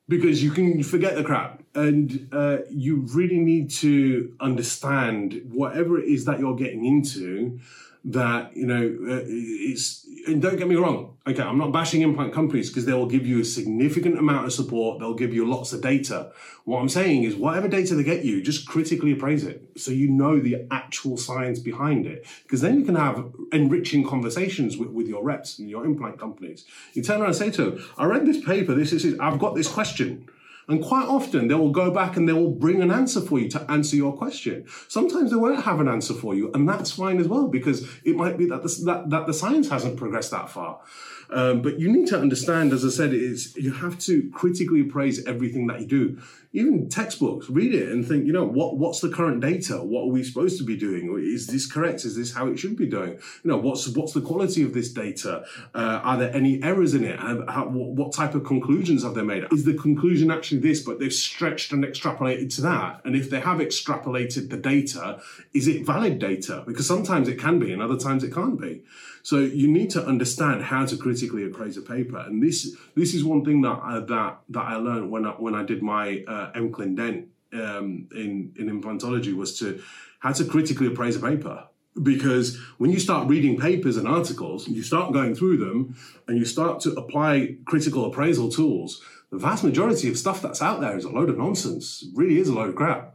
Because 0.08 0.44
you 0.44 0.52
can 0.52 0.84
forget 0.84 1.16
the 1.16 1.24
crap 1.24 1.64
and 1.76 2.30
uh, 2.32 2.58
you 2.70 3.06
really 3.14 3.40
need 3.40 3.70
to 3.70 4.34
understand 4.40 5.42
whatever 5.52 6.00
it 6.00 6.06
is 6.06 6.26
that 6.26 6.40
you're 6.40 6.56
getting 6.56 6.86
into 6.86 7.60
that 8.06 8.56
you 8.56 8.68
know 8.68 8.84
uh, 9.12 9.24
it's 9.26 10.06
and 10.28 10.40
don't 10.40 10.58
get 10.58 10.68
me 10.68 10.76
wrong 10.76 11.18
okay 11.26 11.42
i'm 11.42 11.58
not 11.58 11.72
bashing 11.72 12.04
implant 12.04 12.32
companies 12.32 12.70
because 12.70 12.86
they 12.86 12.94
will 12.94 13.08
give 13.08 13.26
you 13.26 13.40
a 13.40 13.44
significant 13.44 14.18
amount 14.20 14.46
of 14.46 14.54
support 14.54 15.00
they'll 15.00 15.16
give 15.16 15.34
you 15.34 15.48
lots 15.48 15.74
of 15.74 15.82
data. 15.82 16.32
What 16.66 16.80
i'm 16.80 16.90
saying 16.90 17.24
is 17.24 17.36
whatever 17.36 17.68
data 17.68 17.96
they 17.96 18.04
get 18.04 18.24
you 18.24 18.44
just 18.44 18.68
critically 18.68 19.12
appraise 19.12 19.44
it 19.44 19.72
so 19.76 19.90
you 19.92 20.08
know 20.08 20.40
the 20.40 20.68
actual 20.70 21.18
science 21.18 21.60
behind 21.60 22.06
it 22.06 22.28
because 22.44 22.62
then 22.62 22.80
you 22.80 22.86
can 22.86 22.96
have 22.96 23.26
enriching 23.52 24.08
conversations 24.08 24.78
with, 24.78 24.90
with 24.90 25.08
your 25.08 25.24
reps 25.24 25.58
and 25.58 25.68
your 25.68 25.84
implant 25.86 26.20
companies. 26.20 26.66
You 26.94 27.02
turn 27.02 27.22
around 27.22 27.30
and 27.30 27.36
say 27.36 27.50
to 27.52 27.72
them 27.72 27.86
i 27.98 28.06
read 28.06 28.28
this 28.28 28.44
paper 28.46 28.76
this 28.76 28.94
is 28.94 29.20
i've 29.20 29.40
got 29.40 29.56
this 29.56 29.68
question 29.68 30.30
and 30.68 30.84
quite 30.84 31.08
often 31.08 31.48
they 31.48 31.56
will 31.56 31.72
go 31.72 31.92
back 31.92 32.18
and 32.18 32.28
they 32.28 32.34
will 32.34 32.52
bring 32.52 32.82
an 32.82 32.92
answer 32.92 33.22
for 33.22 33.40
you 33.40 33.50
to 33.50 33.72
answer 33.72 33.96
your 33.96 34.16
question. 34.16 34.66
Sometimes 34.88 35.32
they 35.32 35.38
won't 35.38 35.64
have 35.64 35.80
an 35.80 35.88
answer 35.88 36.14
for 36.14 36.36
you, 36.36 36.52
and 36.54 36.68
that's 36.68 36.92
fine 36.92 37.20
as 37.20 37.28
well 37.28 37.48
because 37.48 37.88
it 38.04 38.16
might 38.16 38.38
be 38.38 38.46
that 38.48 38.64
the, 38.64 38.82
that, 38.86 39.10
that 39.10 39.28
the 39.28 39.34
science 39.34 39.70
hasn't 39.70 39.98
progressed 39.98 40.32
that 40.32 40.50
far. 40.50 40.82
Um, 41.30 41.62
but 41.62 41.80
you 41.80 41.92
need 41.92 42.08
to 42.08 42.20
understand, 42.20 42.74
as 42.74 42.86
I 42.86 42.90
said, 42.90 43.14
is 43.14 43.56
you 43.56 43.74
have 43.74 44.00
to 44.00 44.30
critically 44.34 44.82
appraise 44.82 45.26
everything 45.26 45.68
that 45.68 45.82
you 45.82 45.88
do. 45.88 46.18
Even 46.54 46.88
textbooks, 46.88 47.50
read 47.50 47.74
it 47.74 47.90
and 47.90 48.08
think, 48.08 48.26
you 48.26 48.32
know, 48.32 48.46
what 48.46 48.78
what's 48.78 49.02
the 49.02 49.10
current 49.10 49.42
data? 49.42 49.84
What 49.84 50.04
are 50.04 50.12
we 50.12 50.24
supposed 50.24 50.58
to 50.60 50.64
be 50.64 50.78
doing? 50.78 51.14
Is 51.20 51.48
this 51.48 51.70
correct? 51.70 52.06
Is 52.06 52.16
this 52.16 52.34
how 52.34 52.48
it 52.48 52.58
should 52.58 52.78
be 52.78 52.86
doing? 52.88 53.12
You 53.44 53.52
know, 53.52 53.58
what's 53.58 53.90
what's 53.90 54.14
the 54.14 54.22
quality 54.22 54.64
of 54.64 54.74
this 54.74 54.90
data? 54.90 55.44
Uh, 55.74 56.00
are 56.02 56.18
there 56.18 56.34
any 56.34 56.64
errors 56.64 56.94
in 56.94 57.04
it? 57.04 57.20
How, 57.20 57.68
what 57.68 58.14
type 58.14 58.36
of 58.36 58.46
conclusions 58.46 59.04
have 59.04 59.16
they 59.16 59.22
made? 59.22 59.46
Is 59.52 59.66
the 59.66 59.74
conclusion 59.74 60.32
actually 60.32 60.62
this, 60.62 60.82
but 60.82 61.00
they've 61.00 61.12
stretched 61.12 61.74
and 61.74 61.84
extrapolated 61.84 62.54
to 62.56 62.62
that? 62.62 63.02
And 63.04 63.18
if 63.18 63.30
they 63.30 63.42
have 63.42 63.58
extrapolated 63.58 64.50
the 64.50 64.58
data, 64.58 65.20
is 65.54 65.68
it 65.68 65.86
valid 65.86 66.20
data? 66.20 66.64
Because 66.66 66.88
sometimes 66.88 67.28
it 67.28 67.38
can 67.38 67.60
be, 67.60 67.74
and 67.74 67.82
other 67.82 67.98
times 67.98 68.24
it 68.24 68.34
can't 68.34 68.60
be. 68.60 68.82
So 69.26 69.40
you 69.40 69.68
need 69.68 69.90
to 69.90 70.06
understand 70.06 70.62
how 70.62 70.86
to 70.86 70.96
critically 70.96 71.46
appraise 71.46 71.78
a 71.78 71.82
paper, 71.82 72.20
and 72.20 72.44
this 72.44 72.78
this 72.94 73.16
is 73.16 73.24
one 73.24 73.44
thing 73.44 73.60
that 73.62 73.80
I, 73.82 74.00
that 74.00 74.42
that 74.50 74.62
I 74.62 74.76
learned 74.76 75.10
when 75.10 75.26
I 75.26 75.32
when 75.32 75.56
I 75.56 75.64
did 75.64 75.82
my 75.82 76.24
uh, 76.28 76.52
MClinDent 76.52 77.26
um, 77.54 78.08
in 78.16 78.54
in 78.56 78.70
implantology 78.70 79.34
was 79.36 79.58
to 79.58 79.82
how 80.20 80.32
to 80.34 80.46
critically 80.46 80.86
appraise 80.86 81.16
a 81.16 81.20
paper 81.20 81.68
because 82.04 82.60
when 82.78 82.92
you 82.92 83.00
start 83.00 83.28
reading 83.28 83.60
papers 83.60 83.98
and 83.98 84.08
articles, 84.08 84.68
you 84.68 84.84
start 84.84 85.12
going 85.12 85.34
through 85.34 85.58
them 85.58 85.96
and 86.28 86.38
you 86.38 86.46
start 86.46 86.80
to 86.82 86.92
apply 86.92 87.56
critical 87.66 88.06
appraisal 88.06 88.52
tools, 88.52 89.02
the 89.32 89.40
vast 89.40 89.64
majority 89.64 90.08
of 90.08 90.20
stuff 90.20 90.40
that's 90.40 90.62
out 90.62 90.82
there 90.82 90.96
is 90.96 91.04
a 91.04 91.10
load 91.10 91.32
of 91.32 91.38
nonsense. 91.40 92.04
It 92.04 92.16
really 92.16 92.38
is 92.38 92.48
a 92.48 92.54
load 92.54 92.70
of 92.70 92.76
crap. 92.76 93.15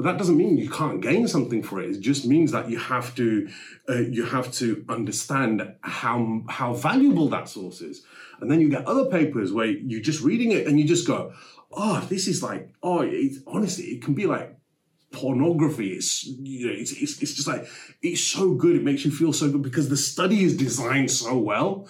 But 0.00 0.12
that 0.12 0.18
doesn't 0.18 0.38
mean 0.38 0.56
you 0.56 0.70
can't 0.70 1.02
gain 1.02 1.28
something 1.28 1.62
for 1.62 1.78
it. 1.78 1.90
It 1.90 2.00
just 2.00 2.24
means 2.24 2.52
that 2.52 2.70
you 2.70 2.78
have 2.78 3.14
to 3.16 3.46
uh, 3.86 3.98
you 3.98 4.24
have 4.24 4.50
to 4.52 4.82
understand 4.88 5.74
how 5.82 6.40
how 6.48 6.72
valuable 6.72 7.28
that 7.28 7.50
source 7.50 7.82
is. 7.82 8.02
And 8.40 8.50
then 8.50 8.62
you 8.62 8.70
get 8.70 8.86
other 8.86 9.10
papers 9.10 9.52
where 9.52 9.66
you're 9.66 10.00
just 10.00 10.22
reading 10.22 10.52
it 10.52 10.66
and 10.66 10.80
you 10.80 10.86
just 10.86 11.06
go, 11.06 11.34
oh, 11.72 12.00
this 12.08 12.28
is 12.28 12.42
like, 12.42 12.72
oh, 12.82 13.02
it's 13.02 13.40
honestly, 13.46 13.88
it 13.88 14.02
can 14.02 14.14
be 14.14 14.24
like 14.24 14.56
pornography. 15.12 15.90
It's 15.90 16.24
you 16.24 16.68
know, 16.68 16.72
it's, 16.72 16.92
it's, 16.92 17.20
it's 17.20 17.34
just 17.34 17.46
like 17.46 17.66
it's 18.00 18.22
so 18.22 18.54
good. 18.54 18.76
It 18.76 18.82
makes 18.82 19.04
you 19.04 19.10
feel 19.10 19.34
so 19.34 19.50
good 19.50 19.60
because 19.60 19.90
the 19.90 19.98
study 19.98 20.44
is 20.44 20.56
designed 20.56 21.10
so 21.10 21.36
well 21.36 21.86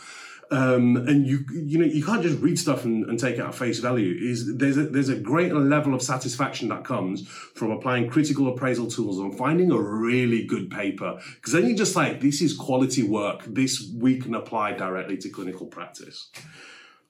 um, 0.52 0.96
and 0.96 1.26
you 1.26 1.44
you 1.52 1.78
know 1.78 1.84
you 1.84 2.04
can't 2.04 2.22
just 2.22 2.40
read 2.40 2.58
stuff 2.58 2.84
and, 2.84 3.04
and 3.04 3.18
take 3.18 3.36
it 3.36 3.40
at 3.40 3.54
face 3.54 3.78
value. 3.78 4.16
Is 4.20 4.56
there's 4.56 4.76
a 4.76 4.84
there's 4.84 5.08
a 5.08 5.16
great 5.16 5.54
level 5.54 5.94
of 5.94 6.02
satisfaction 6.02 6.68
that 6.70 6.84
comes 6.84 7.26
from 7.28 7.70
applying 7.70 8.08
critical 8.08 8.48
appraisal 8.48 8.88
tools 8.88 9.18
and 9.18 9.36
finding 9.36 9.70
a 9.70 9.80
really 9.80 10.44
good 10.44 10.68
paper 10.68 11.20
because 11.36 11.52
then 11.52 11.66
you're 11.66 11.76
just 11.76 11.94
like 11.94 12.20
this 12.20 12.42
is 12.42 12.56
quality 12.56 13.04
work. 13.04 13.44
This 13.46 13.92
we 13.94 14.18
can 14.18 14.34
apply 14.34 14.72
directly 14.72 15.16
to 15.18 15.28
clinical 15.28 15.66
practice. 15.66 16.30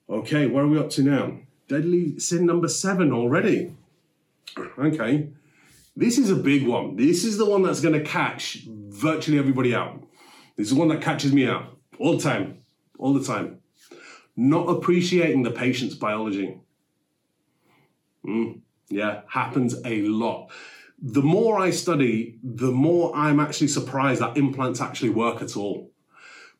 Okay, 0.08 0.46
where 0.46 0.64
are 0.64 0.68
we 0.68 0.78
up 0.78 0.90
to 0.90 1.02
now? 1.02 1.38
Deadly 1.66 2.18
sin 2.18 2.44
number 2.44 2.68
seven 2.68 3.10
already. 3.10 3.74
Okay, 4.78 5.28
this 5.96 6.18
is 6.18 6.30
a 6.30 6.36
big 6.36 6.66
one. 6.66 6.96
This 6.96 7.24
is 7.24 7.38
the 7.38 7.46
one 7.46 7.62
that's 7.62 7.80
going 7.80 7.94
to 7.94 8.04
catch 8.04 8.66
virtually 8.66 9.38
everybody 9.38 9.74
out. 9.74 10.02
This 10.56 10.66
is 10.66 10.74
the 10.74 10.78
one 10.78 10.88
that 10.88 11.00
catches 11.00 11.32
me 11.32 11.46
out 11.46 11.78
all 11.98 12.18
the 12.18 12.22
time 12.22 12.59
all 13.00 13.14
the 13.14 13.24
time. 13.24 13.60
Not 14.36 14.68
appreciating 14.68 15.42
the 15.42 15.50
patient's 15.50 15.94
biology. 15.94 16.58
Mm, 18.24 18.60
yeah, 18.88 19.22
happens 19.28 19.74
a 19.84 20.02
lot. 20.02 20.50
The 21.02 21.22
more 21.22 21.58
I 21.58 21.70
study, 21.70 22.38
the 22.42 22.70
more 22.70 23.14
I'm 23.16 23.40
actually 23.40 23.68
surprised 23.68 24.20
that 24.20 24.36
implants 24.36 24.80
actually 24.80 25.10
work 25.10 25.42
at 25.42 25.56
all. 25.56 25.90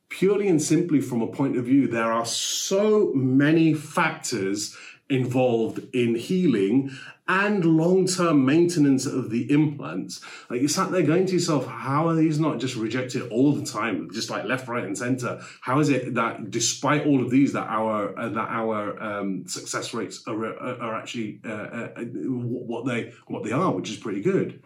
Purely 0.09 0.49
and 0.49 0.61
simply 0.61 1.01
from 1.01 1.23
a 1.23 1.29
point 1.29 1.57
of 1.57 1.67
view, 1.67 1.87
there 1.87 2.11
are 2.11 2.25
so 2.25 3.13
many 3.15 3.75
factors 3.75 4.77
involved 5.11 5.81
in 5.93 6.15
healing 6.15 6.91
and 7.29 7.65
long-term 7.65 8.45
maintenance 8.45 9.07
of 9.07 9.31
the 9.31 9.51
implants. 9.53 10.21
Like 10.49 10.63
you 10.63 10.69
sat 10.69 10.91
there 10.91 11.03
going 11.03 11.27
to 11.27 11.35
yourself, 11.35 11.65
how 11.67 12.09
are 12.09 12.15
these 12.15 12.41
not 12.41 12.59
just 12.59 12.75
rejected 12.75 13.31
all 13.31 13.53
the 13.53 13.65
time, 13.65 14.09
just 14.13 14.31
like 14.31 14.45
left, 14.45 14.67
right, 14.67 14.83
and 14.83 14.99
center? 14.99 15.41
How 15.61 15.79
is 15.79 15.91
it 15.91 16.15
that 16.15 16.51
despite 16.51 17.07
all 17.07 17.23
of 17.23 17.31
these, 17.31 17.53
that 17.53 17.69
our 17.69 18.19
uh, 18.19 18.29
that 18.31 18.49
our 18.49 19.01
um, 19.01 19.47
success 19.47 19.95
rates 19.95 20.25
are, 20.27 20.45
are 20.47 20.97
actually 20.97 21.41
uh, 21.45 21.51
uh, 21.51 21.89
what 22.05 22.85
they 22.87 23.13
what 23.29 23.45
they 23.45 23.53
are, 23.53 23.71
which 23.73 23.91
is 23.91 23.97
pretty 23.97 24.23
good. 24.23 24.63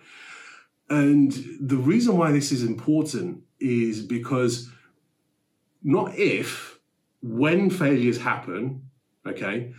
And 0.89 1.33
the 1.61 1.77
reason 1.77 2.17
why 2.17 2.33
this 2.33 2.53
is 2.53 2.63
important 2.63 3.43
is 3.61 4.03
because 4.03 4.71
not 5.83 6.17
if, 6.17 6.79
when 7.23 7.71
failures 7.71 8.19
happen, 8.19 8.89
okay, 9.27 9.75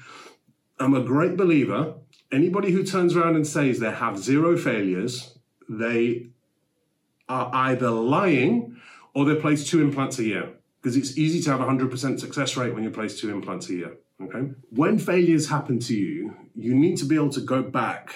I'm 0.79 0.93
a 0.93 1.01
great 1.01 1.38
believer 1.38 1.95
anybody 2.31 2.71
who 2.71 2.83
turns 2.83 3.15
around 3.15 3.35
and 3.35 3.47
says 3.47 3.79
they 3.79 3.91
have 3.91 4.17
zero 4.17 4.57
failures, 4.57 5.38
they 5.69 6.27
are 7.27 7.49
either 7.53 7.89
lying 7.89 8.77
or 9.13 9.25
they 9.25 9.35
place 9.35 9.67
two 9.67 9.81
implants 9.81 10.19
a 10.19 10.23
year. 10.23 10.49
Because 10.81 10.97
it's 10.97 11.17
easy 11.17 11.41
to 11.41 11.49
have 11.49 11.61
a 11.61 11.65
100% 11.65 12.19
success 12.19 12.55
rate 12.55 12.75
when 12.75 12.83
you 12.83 12.91
place 12.91 13.19
two 13.19 13.31
implants 13.31 13.69
a 13.69 13.73
year. 13.73 13.97
Okay. 14.21 14.51
When 14.69 14.99
failures 14.99 15.49
happen 15.49 15.79
to 15.79 15.95
you, 15.95 16.35
you 16.55 16.75
need 16.75 16.97
to 16.97 17.05
be 17.05 17.15
able 17.15 17.31
to 17.31 17.41
go 17.41 17.63
back, 17.63 18.13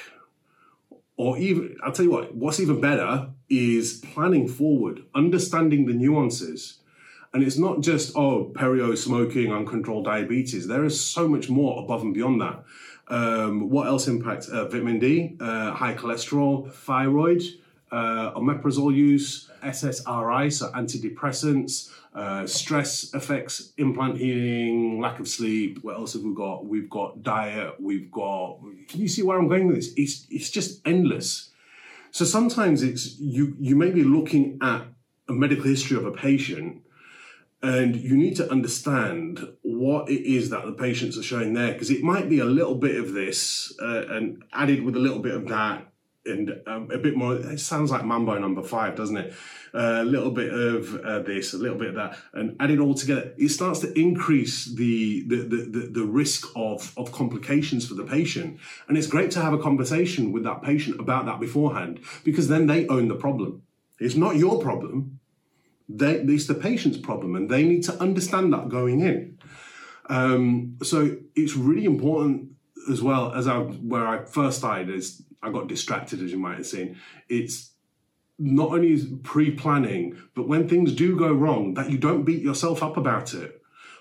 or 1.18 1.38
even, 1.38 1.76
I'll 1.84 1.92
tell 1.92 2.06
you 2.06 2.12
what, 2.12 2.36
what's 2.36 2.60
even 2.60 2.80
better 2.80 3.30
is 3.50 4.02
planning 4.14 4.48
forward, 4.48 5.04
understanding 5.16 5.88
the 5.88 5.94
nuances. 5.94 6.79
And 7.34 7.44
it's 7.44 7.58
not 7.58 7.82
just, 7.82 8.16
oh, 8.16 8.52
perio, 8.56 8.98
smoking, 8.98 9.54
uncontrolled 9.54 10.06
diabetes. 10.06 10.68
There 10.68 10.84
is 10.84 11.00
so 11.00 11.28
much 11.28 11.50
more 11.50 11.84
above 11.84 12.02
and 12.02 12.14
beyond 12.14 12.42
that. 12.42 12.64
Um, 13.08 13.70
what 13.70 13.88
else 13.88 14.08
impacts 14.08 14.50
uh, 14.50 14.66
vitamin 14.66 15.00
D, 15.00 15.36
uh, 15.40 15.72
high 15.72 15.94
cholesterol, 15.94 16.72
thyroid, 16.72 17.42
uh, 17.92 18.34
omeprazole 18.34 18.96
use, 18.96 19.50
SSRI, 19.64 20.52
so 20.52 20.72
antidepressants, 20.72 21.92
uh, 22.14 22.46
stress 22.46 23.14
effects, 23.14 23.74
implant 23.78 24.18
healing, 24.18 25.00
lack 25.00 25.20
of 25.20 25.28
sleep. 25.28 25.80
What 25.84 25.96
else 25.96 26.14
have 26.14 26.24
we 26.24 26.34
got? 26.34 26.66
We've 26.66 26.90
got 26.90 27.24
diet. 27.24 27.80
We've 27.80 28.12
got. 28.12 28.60
Can 28.88 29.02
you 29.02 29.08
see 29.08 29.22
where 29.22 29.38
I'm 29.38 29.48
going 29.48 29.68
with 29.68 29.78
this? 29.78 29.94
It's 29.96 30.28
it's 30.30 30.50
just 30.50 30.86
endless. 30.88 31.52
So 32.12 32.26
sometimes 32.26 32.84
it's 32.84 33.20
you 33.20 33.56
you 33.60 33.76
may 33.76 33.92
be 33.92 34.04
looking 34.04 34.58
at 34.62 34.84
a 35.28 35.34
medical 35.34 35.66
history 35.66 35.98
of 35.98 36.06
a 36.06 36.12
patient 36.12 36.82
and 37.62 37.96
you 37.96 38.16
need 38.16 38.36
to 38.38 38.50
understand 38.50 39.46
what 39.62 40.10
it 40.10 40.22
is 40.26 40.50
that 40.50 40.66
the 40.66 40.72
patients 40.72 41.18
are 41.18 41.24
showing 41.24 41.54
there, 41.54 41.74
because 41.74 41.92
it 41.92 42.02
might 42.02 42.30
be 42.30 42.40
a 42.40 42.46
little 42.46 42.76
bit 42.76 42.96
of 42.96 43.14
this 43.14 43.74
uh, 43.82 44.04
and 44.10 44.44
added 44.54 44.84
with 44.84 44.96
a 44.96 45.00
little 45.00 45.20
bit 45.20 45.36
of 45.36 45.48
that 45.48 45.86
and 46.26 46.62
um, 46.68 46.92
a 46.92 46.98
bit 46.98 47.16
more. 47.16 47.36
It 47.36 47.60
sounds 47.60 47.92
like 47.92 48.06
Mambo 48.06 48.38
number 48.38 48.62
five, 48.62 48.96
doesn't 48.96 49.18
it? 49.18 49.34
Uh, 49.74 50.00
a 50.02 50.04
little 50.04 50.32
bit 50.32 50.54
of 50.54 50.96
uh, 51.02 51.20
this, 51.20 51.54
a 51.54 51.58
little 51.58 51.78
bit 51.78 51.90
of 51.90 51.96
that, 51.96 52.18
and 52.34 52.56
add 52.60 52.72
it 52.72 52.80
all 52.80 52.94
together. 52.94 53.34
It 53.38 53.50
starts 53.50 53.80
to 53.80 54.00
increase 54.00 54.66
the 54.66 55.28
the, 55.28 55.38
the, 55.38 55.90
the 55.92 56.06
risk 56.06 56.48
of, 56.56 56.94
of 56.98 57.12
complications 57.12 57.88
for 57.88 57.94
the 57.94 58.04
patient. 58.04 58.60
And 58.88 58.98
it's 58.98 59.08
great 59.08 59.32
to 59.32 59.42
have 59.42 59.54
a 59.54 59.58
conversation 59.58 60.32
with 60.32 60.44
that 60.44 60.62
patient 60.62 61.00
about 61.00 61.26
that 61.26 61.40
beforehand, 61.40 62.00
because 62.24 62.48
then 62.48 62.68
they 62.68 62.88
own 62.88 63.08
the 63.08 63.16
problem. 63.16 63.64
It's 64.00 64.16
not 64.16 64.38
your 64.38 64.62
problem 64.62 65.19
they, 65.90 66.16
it's 66.20 66.46
the 66.46 66.54
patient's 66.54 66.98
problem, 66.98 67.36
and 67.36 67.50
they 67.50 67.64
need 67.64 67.84
to 67.86 68.00
understand 68.00 68.54
that 68.54 68.70
going 68.70 69.02
in. 69.02 69.40
Um, 70.08 70.78
so 70.84 71.18
it's 71.36 71.56
really 71.56 71.86
important 71.86 72.52
as 72.90 73.02
well 73.02 73.34
as 73.34 73.48
I 73.48 73.58
where 73.60 74.08
I 74.08 74.26
first 74.26 74.60
started 74.60 74.90
is 74.90 75.24
I 75.42 75.52
got 75.52 75.68
distracted 75.68 76.22
as 76.22 76.32
you 76.32 76.38
might 76.38 76.58
have 76.58 76.68
seen. 76.68 76.98
It's 77.28 77.72
not 78.38 78.70
only 78.70 79.06
pre-planning, 79.24 80.18
but 80.34 80.48
when 80.48 80.68
things 80.70 80.94
do 80.94 81.18
go 81.18 81.32
wrong, 81.34 81.74
that 81.74 81.90
you 81.92 81.98
don't 81.98 82.24
beat 82.24 82.42
yourself 82.42 82.82
up 82.82 82.96
about 82.96 83.34
it. 83.34 83.59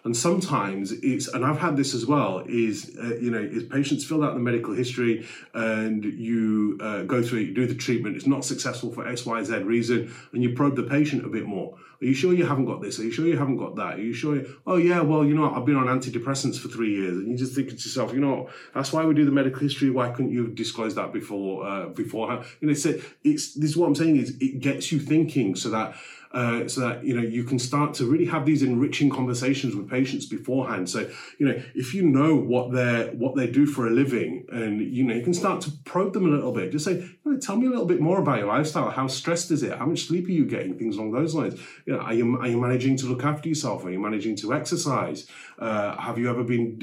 And 0.08 0.16
sometimes 0.16 0.90
it's, 0.92 1.28
and 1.28 1.44
I've 1.44 1.58
had 1.58 1.76
this 1.76 1.92
as 1.92 2.06
well, 2.06 2.42
is, 2.48 2.96
uh, 2.98 3.16
you 3.16 3.30
know, 3.30 3.42
is 3.42 3.64
patients 3.64 4.06
fill 4.06 4.24
out 4.24 4.32
the 4.32 4.40
medical 4.40 4.72
history 4.72 5.26
and 5.52 6.02
you 6.02 6.78
uh, 6.80 7.02
go 7.02 7.22
through 7.22 7.40
it, 7.40 7.48
you 7.48 7.54
do 7.54 7.66
the 7.66 7.74
treatment, 7.74 8.16
it's 8.16 8.26
not 8.26 8.42
successful 8.42 8.90
for 8.90 9.06
X, 9.06 9.26
Y, 9.26 9.42
Z 9.42 9.58
reason, 9.64 10.10
and 10.32 10.42
you 10.42 10.54
probe 10.54 10.76
the 10.76 10.84
patient 10.84 11.26
a 11.26 11.28
bit 11.28 11.44
more. 11.44 11.76
Are 12.00 12.06
you 12.06 12.14
sure 12.14 12.32
you 12.32 12.46
haven't 12.46 12.64
got 12.64 12.80
this? 12.80 12.98
Are 12.98 13.02
you 13.02 13.10
sure 13.10 13.26
you 13.26 13.36
haven't 13.36 13.58
got 13.58 13.76
that? 13.76 13.98
Are 13.98 14.02
you 14.02 14.14
sure? 14.14 14.36
You, 14.36 14.56
oh, 14.66 14.76
yeah, 14.76 15.02
well, 15.02 15.26
you 15.26 15.34
know, 15.34 15.52
I've 15.52 15.66
been 15.66 15.76
on 15.76 15.88
antidepressants 15.88 16.58
for 16.58 16.68
three 16.68 16.94
years. 16.94 17.18
And 17.18 17.28
you 17.28 17.36
just 17.36 17.54
think 17.54 17.68
to 17.68 17.74
yourself, 17.74 18.14
you 18.14 18.20
know, 18.20 18.48
that's 18.72 18.92
why 18.92 19.04
we 19.04 19.12
do 19.12 19.26
the 19.26 19.32
medical 19.32 19.60
history. 19.60 19.90
Why 19.90 20.08
couldn't 20.08 20.30
you 20.30 20.46
disclose 20.46 20.94
that 20.94 21.12
before, 21.12 21.66
uh, 21.66 21.86
beforehand? 21.88 22.46
You 22.60 22.68
know, 22.68 22.72
it's, 22.72 22.86
it's, 22.86 23.52
this 23.54 23.70
is 23.70 23.76
what 23.76 23.88
I'm 23.88 23.96
saying 23.96 24.16
is 24.16 24.36
it 24.40 24.60
gets 24.60 24.90
you 24.90 25.00
thinking 25.00 25.54
so 25.54 25.68
that, 25.70 25.96
uh, 26.32 26.68
so 26.68 26.82
that 26.82 27.04
you 27.04 27.18
know 27.18 27.26
you 27.26 27.44
can 27.44 27.58
start 27.58 27.94
to 27.94 28.04
really 28.04 28.26
have 28.26 28.44
these 28.44 28.62
enriching 28.62 29.10
conversations 29.10 29.74
with 29.74 29.88
patients 29.88 30.26
beforehand. 30.26 30.88
So 30.88 31.08
you 31.38 31.46
know 31.46 31.62
if 31.74 31.94
you 31.94 32.02
know 32.02 32.36
what 32.36 32.72
they 32.72 33.10
what 33.16 33.34
they 33.34 33.46
do 33.46 33.66
for 33.66 33.86
a 33.86 33.90
living, 33.90 34.46
and 34.50 34.80
you 34.80 35.04
know 35.04 35.14
you 35.14 35.22
can 35.22 35.34
start 35.34 35.60
to 35.62 35.70
probe 35.84 36.12
them 36.12 36.26
a 36.26 36.28
little 36.28 36.52
bit. 36.52 36.70
Just 36.70 36.84
say, 36.84 37.08
tell 37.40 37.56
me 37.56 37.66
a 37.66 37.70
little 37.70 37.86
bit 37.86 38.00
more 38.00 38.20
about 38.20 38.38
your 38.38 38.48
lifestyle. 38.48 38.90
How 38.90 39.06
stressed 39.06 39.50
is 39.50 39.62
it? 39.62 39.76
How 39.78 39.86
much 39.86 40.06
sleep 40.06 40.26
are 40.26 40.32
you 40.32 40.44
getting? 40.44 40.78
Things 40.78 40.96
along 40.96 41.12
those 41.12 41.34
lines. 41.34 41.58
You 41.86 41.94
know, 41.94 42.00
are 42.00 42.14
you 42.14 42.38
are 42.38 42.48
you 42.48 42.60
managing 42.60 42.96
to 42.98 43.06
look 43.06 43.24
after 43.24 43.48
yourself? 43.48 43.84
Are 43.84 43.90
you 43.90 44.00
managing 44.00 44.36
to 44.36 44.52
exercise? 44.52 45.26
Uh, 45.58 45.96
have 45.96 46.18
you 46.18 46.28
ever 46.28 46.44
been 46.44 46.78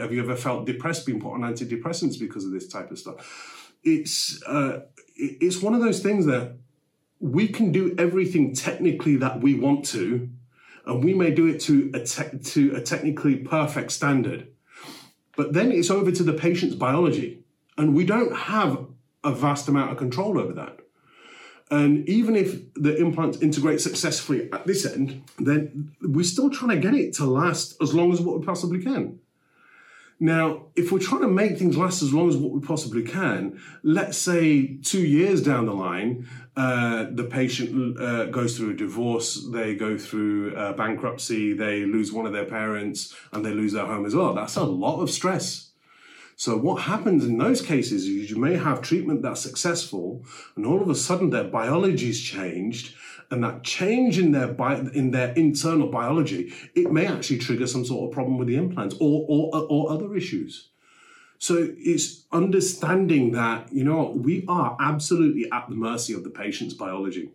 have 0.00 0.12
you 0.12 0.22
ever 0.22 0.36
felt 0.36 0.66
depressed, 0.66 1.06
being 1.06 1.20
put 1.20 1.32
on 1.32 1.40
antidepressants 1.40 2.18
because 2.18 2.44
of 2.44 2.52
this 2.52 2.68
type 2.68 2.90
of 2.90 2.98
stuff? 2.98 3.74
It's 3.84 4.42
uh, 4.44 4.80
it's 5.14 5.62
one 5.62 5.74
of 5.74 5.80
those 5.80 6.00
things 6.00 6.26
that 6.26 6.56
we 7.20 7.48
can 7.48 7.72
do 7.72 7.94
everything 7.98 8.54
technically 8.54 9.16
that 9.16 9.40
we 9.40 9.54
want 9.54 9.84
to, 9.86 10.28
and 10.86 11.04
we 11.04 11.14
may 11.14 11.30
do 11.30 11.46
it 11.46 11.60
to 11.62 11.90
a, 11.94 12.00
te- 12.00 12.38
to 12.38 12.76
a 12.76 12.80
technically 12.80 13.36
perfect 13.36 13.92
standard. 13.92 14.48
But 15.36 15.52
then 15.52 15.70
it's 15.70 15.90
over 15.90 16.10
to 16.10 16.22
the 16.22 16.32
patient's 16.32 16.74
biology, 16.74 17.42
and 17.76 17.94
we 17.94 18.04
don't 18.04 18.34
have 18.34 18.86
a 19.24 19.32
vast 19.32 19.68
amount 19.68 19.92
of 19.92 19.98
control 19.98 20.38
over 20.38 20.52
that. 20.54 20.78
And 21.70 22.08
even 22.08 22.34
if 22.34 22.72
the 22.74 22.96
implants 22.96 23.42
integrate 23.42 23.80
successfully 23.80 24.50
at 24.52 24.66
this 24.66 24.86
end, 24.86 25.22
then 25.38 25.92
we're 26.00 26.24
still 26.24 26.48
trying 26.50 26.70
to 26.70 26.80
get 26.80 26.94
it 26.94 27.14
to 27.14 27.26
last 27.26 27.76
as 27.82 27.94
long 27.94 28.10
as 28.12 28.20
what 28.20 28.40
we 28.40 28.46
possibly 28.46 28.82
can. 28.82 29.18
Now, 30.20 30.66
if 30.74 30.90
we're 30.90 30.98
trying 30.98 31.20
to 31.20 31.28
make 31.28 31.58
things 31.58 31.76
last 31.76 32.02
as 32.02 32.12
long 32.12 32.28
as 32.28 32.36
what 32.36 32.52
we 32.52 32.60
possibly 32.60 33.02
can, 33.02 33.60
let's 33.82 34.18
say 34.18 34.78
two 34.82 35.02
years 35.06 35.42
down 35.42 35.66
the 35.66 35.74
line, 35.74 36.26
uh, 36.58 37.06
the 37.12 37.22
patient 37.22 38.00
uh, 38.00 38.24
goes 38.24 38.56
through 38.56 38.70
a 38.70 38.74
divorce, 38.74 39.46
they 39.52 39.76
go 39.76 39.96
through 39.96 40.56
uh, 40.56 40.72
bankruptcy, 40.72 41.52
they 41.52 41.84
lose 41.84 42.12
one 42.12 42.26
of 42.26 42.32
their 42.32 42.46
parents, 42.46 43.14
and 43.32 43.44
they 43.44 43.52
lose 43.52 43.74
their 43.74 43.86
home 43.86 44.04
as 44.04 44.12
well. 44.12 44.34
That's 44.34 44.56
a 44.56 44.64
lot 44.64 45.00
of 45.00 45.08
stress. 45.08 45.70
So, 46.34 46.56
what 46.56 46.82
happens 46.82 47.24
in 47.24 47.38
those 47.38 47.62
cases 47.62 48.06
is 48.06 48.28
you 48.28 48.38
may 48.38 48.56
have 48.56 48.82
treatment 48.82 49.22
that's 49.22 49.40
successful, 49.40 50.24
and 50.56 50.66
all 50.66 50.82
of 50.82 50.88
a 50.88 50.96
sudden 50.96 51.30
their 51.30 51.44
biology's 51.44 52.20
changed, 52.20 52.96
and 53.30 53.44
that 53.44 53.62
change 53.62 54.18
in 54.18 54.32
their 54.32 54.48
bi- 54.48 54.88
in 54.94 55.12
their 55.12 55.32
internal 55.34 55.88
biology, 55.88 56.52
it 56.74 56.90
may 56.90 57.06
actually 57.06 57.38
trigger 57.38 57.68
some 57.68 57.84
sort 57.84 58.08
of 58.08 58.14
problem 58.14 58.36
with 58.36 58.48
the 58.48 58.56
implants 58.56 58.96
or 58.98 59.24
or, 59.28 59.64
or 59.70 59.92
other 59.92 60.16
issues. 60.16 60.70
So 61.38 61.72
it's 61.78 62.24
understanding 62.32 63.32
that 63.32 63.72
you 63.72 63.84
know 63.84 64.10
we 64.10 64.44
are 64.48 64.76
absolutely 64.80 65.50
at 65.50 65.68
the 65.68 65.76
mercy 65.76 66.12
of 66.12 66.24
the 66.24 66.30
patient's 66.30 66.74
biology. 66.74 67.30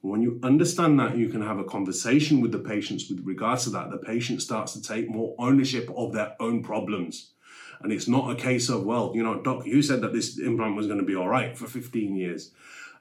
When 0.00 0.22
you 0.22 0.38
understand 0.42 1.00
that, 1.00 1.16
you 1.16 1.28
can 1.28 1.42
have 1.42 1.58
a 1.58 1.64
conversation 1.64 2.40
with 2.40 2.52
the 2.52 2.58
patients 2.58 3.08
with 3.08 3.24
regards 3.24 3.64
to 3.64 3.70
that. 3.70 3.90
The 3.90 3.98
patient 3.98 4.40
starts 4.40 4.72
to 4.74 4.82
take 4.82 5.10
more 5.10 5.34
ownership 5.38 5.90
of 5.96 6.12
their 6.12 6.36
own 6.38 6.62
problems. 6.62 7.32
And 7.82 7.92
it's 7.92 8.08
not 8.08 8.30
a 8.30 8.36
case 8.36 8.68
of, 8.68 8.84
well, 8.84 9.12
you 9.14 9.22
know, 9.22 9.42
doc, 9.42 9.66
you 9.66 9.82
said 9.82 10.00
that 10.02 10.12
this 10.12 10.38
implant 10.38 10.76
was 10.76 10.86
going 10.86 11.00
to 11.00 11.04
be 11.04 11.16
all 11.16 11.28
right 11.28 11.56
for 11.58 11.66
15 11.66 12.14
years. 12.14 12.52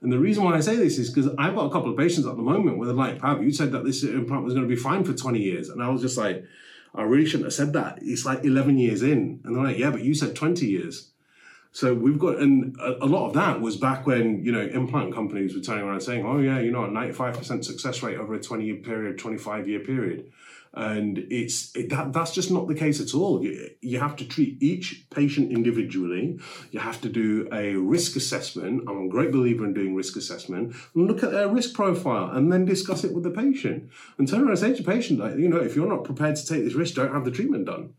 And 0.02 0.12
the 0.12 0.19
reason 0.19 0.43
why 0.43 0.56
I 0.56 0.60
say 0.60 0.76
this 0.76 0.98
is 0.98 1.10
because 1.10 1.32
I've 1.38 1.56
got 1.56 1.65
a 1.65 1.71
couple 1.71 1.91
of 1.91 1.98
patients 1.98 2.28
at 2.28 2.36
the 2.36 2.41
moment 2.41 2.78
where 2.78 2.88
they're 2.88 2.95
like, 2.95 3.19
Pav, 3.19 3.41
you 3.41 3.52
said 3.52 3.71
that 3.71 3.86
this 3.86 4.04
implant 4.04 4.43
was 4.43 4.54
going 4.54 4.67
to 4.67 4.76
be 4.76 4.80
fine 4.80 5.04
for 5.04 5.13
20 5.13 5.39
years. 5.39 5.69
And 5.69 5.82
I 5.82 5.89
was 5.89 6.02
just 6.02 6.17
like, 6.17 6.43
I 6.95 7.03
really 7.03 7.25
shouldn't 7.25 7.45
have 7.45 7.53
said 7.53 7.73
that. 7.73 7.99
It's 8.01 8.25
like 8.25 8.43
11 8.43 8.77
years 8.77 9.01
in. 9.01 9.41
And 9.43 9.55
they're 9.55 9.63
like, 9.63 9.77
yeah, 9.77 9.91
but 9.91 10.03
you 10.03 10.15
said 10.15 10.36
20 10.36 10.65
years. 10.65 11.12
So 11.71 11.93
we've 11.93 12.17
got, 12.17 12.38
and 12.38 12.77
a, 12.79 13.03
a, 13.03 13.05
lot 13.05 13.27
of 13.27 13.34
that 13.34 13.60
was 13.60 13.75
back 13.75 14.08
when, 14.08 14.45
you 14.45 14.51
know, 14.53 14.62
implant 14.62 15.13
companies 15.13 15.53
were 15.53 15.62
turning 15.62 15.84
around 15.84 15.99
saying, 15.99 16.25
oh, 16.25 16.39
yeah, 16.39 16.60
you 16.60 16.71
know, 16.71 16.86
a 16.86 16.88
95% 16.88 17.65
success 17.65 18.01
rate 18.01 18.17
over 18.17 18.34
a 18.34 18.41
20 18.41 18.63
year 18.63 18.77
period, 18.77 19.17
25 19.17 19.67
year 19.67 19.81
period. 19.81 20.31
And 20.75 21.19
it's 21.29 21.75
it, 21.75 21.89
that 21.89 22.11
that's 22.11 22.31
just 22.31 22.51
not 22.51 22.67
the 22.67 22.75
case 22.75 22.99
at 22.99 23.13
all. 23.13 23.43
You, 23.43 23.69
you 23.81 23.99
have 23.99 24.15
to 24.17 24.25
treat 24.25 24.61
each 24.61 25.05
patient 25.09 25.51
individually. 25.51 26.39
You 26.71 26.79
have 26.79 26.99
to 27.01 27.09
do 27.09 27.47
a 27.53 27.75
risk 27.75 28.15
assessment. 28.15 28.83
I'm 28.88 29.05
a 29.05 29.09
great 29.09 29.31
believer 29.31 29.65
in 29.65 29.73
doing 29.73 29.95
risk 29.95 30.15
assessment. 30.17 30.75
Look 30.93 31.23
at 31.23 31.31
their 31.31 31.47
risk 31.47 31.73
profile 31.73 32.35
and 32.35 32.51
then 32.51 32.65
discuss 32.65 33.03
it 33.03 33.13
with 33.13 33.23
the 33.23 33.31
patient. 33.31 33.89
And 34.17 34.27
turn 34.27 34.41
around 34.41 34.49
and 34.49 34.59
say 34.59 34.73
to 34.73 34.83
the 34.83 34.91
patient, 34.91 35.19
like, 35.19 35.38
you 35.38 35.47
know, 35.47 35.61
if 35.61 35.75
you're 35.75 35.88
not 35.88 36.03
prepared 36.03 36.35
to 36.35 36.45
take 36.45 36.63
this 36.65 36.73
risk, 36.73 36.95
don't 36.95 37.13
have 37.13 37.25
the 37.25 37.31
treatment 37.31 37.65
done. 37.65 37.93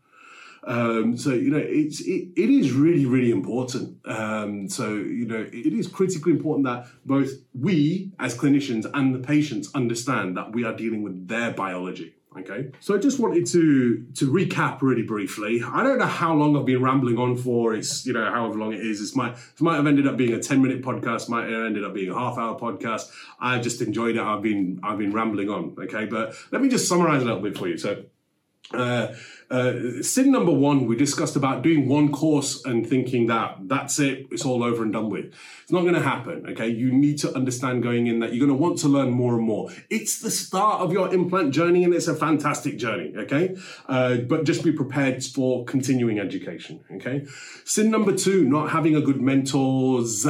Um, 0.67 1.15
so 1.15 1.29
you 1.29 1.49
know 1.49 1.63
it's 1.63 2.01
it, 2.01 2.29
it 2.35 2.49
is 2.49 2.73
really 2.73 3.05
really 3.05 3.31
important. 3.31 4.05
Um, 4.05 4.67
so 4.67 4.95
you 4.95 5.25
know 5.25 5.47
it 5.51 5.73
is 5.73 5.87
critically 5.87 6.33
important 6.33 6.65
that 6.65 6.87
both 7.05 7.29
we 7.53 8.11
as 8.19 8.37
clinicians 8.37 8.85
and 8.93 9.15
the 9.15 9.19
patients 9.19 9.73
understand 9.73 10.35
that 10.35 10.51
we 10.51 10.65
are 10.65 10.75
dealing 10.75 11.03
with 11.03 11.29
their 11.29 11.51
biology. 11.51 12.16
Okay, 12.35 12.71
so 12.79 12.93
I 12.93 12.99
just 12.99 13.19
wanted 13.19 13.47
to 13.47 14.05
to 14.15 14.31
recap 14.31 14.81
really 14.81 15.01
briefly. 15.01 15.63
I 15.65 15.81
don't 15.81 15.97
know 15.97 16.05
how 16.05 16.33
long 16.33 16.55
I've 16.55 16.65
been 16.65 16.81
rambling 16.83 17.17
on 17.17 17.35
for. 17.35 17.73
It's 17.73 18.05
you 18.05 18.13
know 18.13 18.29
however 18.29 18.55
long 18.55 18.73
it 18.73 18.81
is. 18.81 19.01
It's 19.01 19.15
might 19.15 19.31
it 19.33 19.61
might 19.61 19.75
have 19.75 19.87
ended 19.87 20.07
up 20.07 20.17
being 20.17 20.33
a 20.33 20.39
ten 20.39 20.61
minute 20.61 20.83
podcast. 20.83 21.29
Might 21.29 21.49
have 21.49 21.65
ended 21.65 21.83
up 21.83 21.93
being 21.93 22.11
a 22.11 22.13
half 22.13 22.37
hour 22.37 22.59
podcast. 22.59 23.09
I 23.39 23.59
just 23.59 23.81
enjoyed 23.81 24.17
it. 24.17 24.21
I've 24.21 24.43
been 24.43 24.79
I've 24.83 24.99
been 24.99 25.13
rambling 25.13 25.49
on. 25.49 25.75
Okay, 25.79 26.05
but 26.05 26.35
let 26.51 26.61
me 26.61 26.69
just 26.69 26.87
summarize 26.87 27.21
a 27.23 27.25
little 27.25 27.41
bit 27.41 27.57
for 27.57 27.67
you. 27.67 27.77
So 27.77 28.03
uh, 28.73 29.13
uh, 29.49 30.01
sin 30.01 30.31
number 30.31 30.51
one, 30.51 30.87
we 30.87 30.95
discussed 30.95 31.37
about 31.37 31.61
doing 31.61 31.87
one 31.87 32.11
course 32.11 32.65
and 32.65 32.85
thinking 32.85 33.27
that 33.27 33.55
that's 33.61 33.97
it, 33.97 34.27
it's 34.29 34.43
all 34.43 34.61
over 34.61 34.83
and 34.83 34.91
done 34.91 35.09
with. 35.09 35.25
It's 35.63 35.71
not 35.71 35.81
going 35.81 35.93
to 35.93 36.01
happen. 36.01 36.45
Okay, 36.49 36.67
you 36.67 36.91
need 36.91 37.17
to 37.19 37.33
understand 37.33 37.81
going 37.81 38.07
in 38.07 38.19
that 38.19 38.33
you're 38.33 38.45
going 38.45 38.57
to 38.57 38.61
want 38.61 38.77
to 38.79 38.89
learn 38.89 39.11
more 39.11 39.35
and 39.35 39.43
more. 39.43 39.69
It's 39.89 40.19
the 40.19 40.31
start 40.31 40.81
of 40.81 40.91
your 40.91 41.13
implant 41.13 41.53
journey, 41.53 41.85
and 41.85 41.93
it's 41.93 42.09
a 42.09 42.15
fantastic 42.15 42.77
journey. 42.77 43.13
Okay, 43.15 43.55
uh, 43.87 44.17
but 44.17 44.43
just 44.43 44.63
be 44.63 44.73
prepared 44.73 45.23
for 45.23 45.63
continuing 45.63 46.19
education. 46.19 46.83
Okay, 46.95 47.25
sin 47.63 47.89
number 47.89 48.13
two, 48.13 48.43
not 48.43 48.71
having 48.71 48.95
a 48.95 49.01
good 49.01 49.21
mentors 49.21 50.25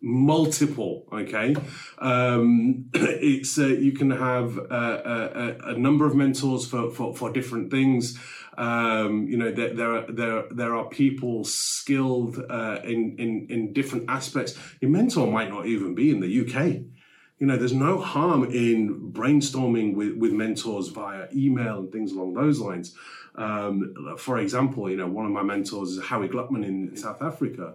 multiple 0.00 1.06
okay? 1.12 1.56
Um 1.98 2.90
it's 2.94 3.58
uh, 3.58 3.66
you 3.66 3.92
can 3.92 4.10
have 4.10 4.58
uh, 4.58 5.00
a, 5.04 5.56
a, 5.72 5.78
number 5.78 6.06
of 6.06 6.14
mentors 6.14 6.66
for, 6.66 6.90
for 6.90 7.14
for 7.14 7.32
different 7.32 7.70
things. 7.70 8.18
Um 8.56 9.26
you 9.28 9.36
know 9.36 9.52
there 9.52 9.74
there 9.74 9.96
are 9.96 10.12
there, 10.12 10.44
there 10.50 10.74
are 10.74 10.88
people 10.88 11.44
skilled 11.44 12.38
uh 12.48 12.78
in 12.84 13.16
in 13.18 13.46
in 13.50 13.72
different 13.72 14.04
aspects. 14.08 14.56
Your 14.80 14.90
mentor 14.90 15.26
might 15.26 15.50
not 15.50 15.66
even 15.66 15.94
be 15.94 16.10
in 16.10 16.20
the 16.20 16.40
uk 16.42 16.97
you 17.38 17.46
know 17.46 17.56
there's 17.56 17.72
no 17.72 17.98
harm 17.98 18.44
in 18.44 19.12
brainstorming 19.12 19.94
with 19.94 20.16
with 20.16 20.32
mentors 20.32 20.88
via 20.88 21.26
email 21.34 21.78
and 21.78 21.92
things 21.92 22.12
along 22.12 22.34
those 22.34 22.58
lines 22.60 22.94
um, 23.38 24.16
for 24.18 24.38
example, 24.38 24.90
you 24.90 24.96
know, 24.96 25.06
one 25.06 25.24
of 25.24 25.30
my 25.30 25.44
mentors 25.44 25.90
is 25.90 26.04
Howie 26.04 26.28
Gluckman 26.28 26.66
in 26.66 26.96
South 26.96 27.22
Africa. 27.22 27.74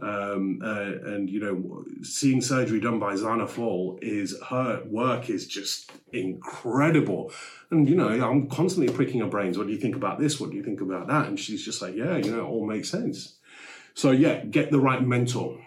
Um, 0.00 0.60
uh, 0.64 1.10
and, 1.12 1.28
you 1.28 1.38
know, 1.38 1.84
seeing 2.02 2.40
surgery 2.40 2.80
done 2.80 2.98
by 2.98 3.14
Zana 3.14 3.46
Fall 3.46 3.98
is 4.00 4.40
her 4.48 4.82
work 4.86 5.28
is 5.28 5.46
just 5.46 5.92
incredible. 6.12 7.30
And, 7.70 7.88
you 7.88 7.94
know, 7.94 8.08
I'm 8.08 8.48
constantly 8.48 8.92
pricking 8.92 9.20
her 9.20 9.26
brains. 9.26 9.58
What 9.58 9.66
do 9.66 9.72
you 9.74 9.78
think 9.78 9.96
about 9.96 10.18
this? 10.18 10.40
What 10.40 10.50
do 10.50 10.56
you 10.56 10.62
think 10.62 10.80
about 10.80 11.08
that? 11.08 11.28
And 11.28 11.38
she's 11.38 11.62
just 11.62 11.82
like, 11.82 11.94
yeah, 11.94 12.16
you 12.16 12.30
know, 12.30 12.40
it 12.40 12.48
all 12.48 12.66
makes 12.66 12.88
sense. 12.88 13.34
So, 13.92 14.12
yeah, 14.12 14.42
get 14.46 14.70
the 14.70 14.80
right 14.80 15.06
mentor. 15.06 15.60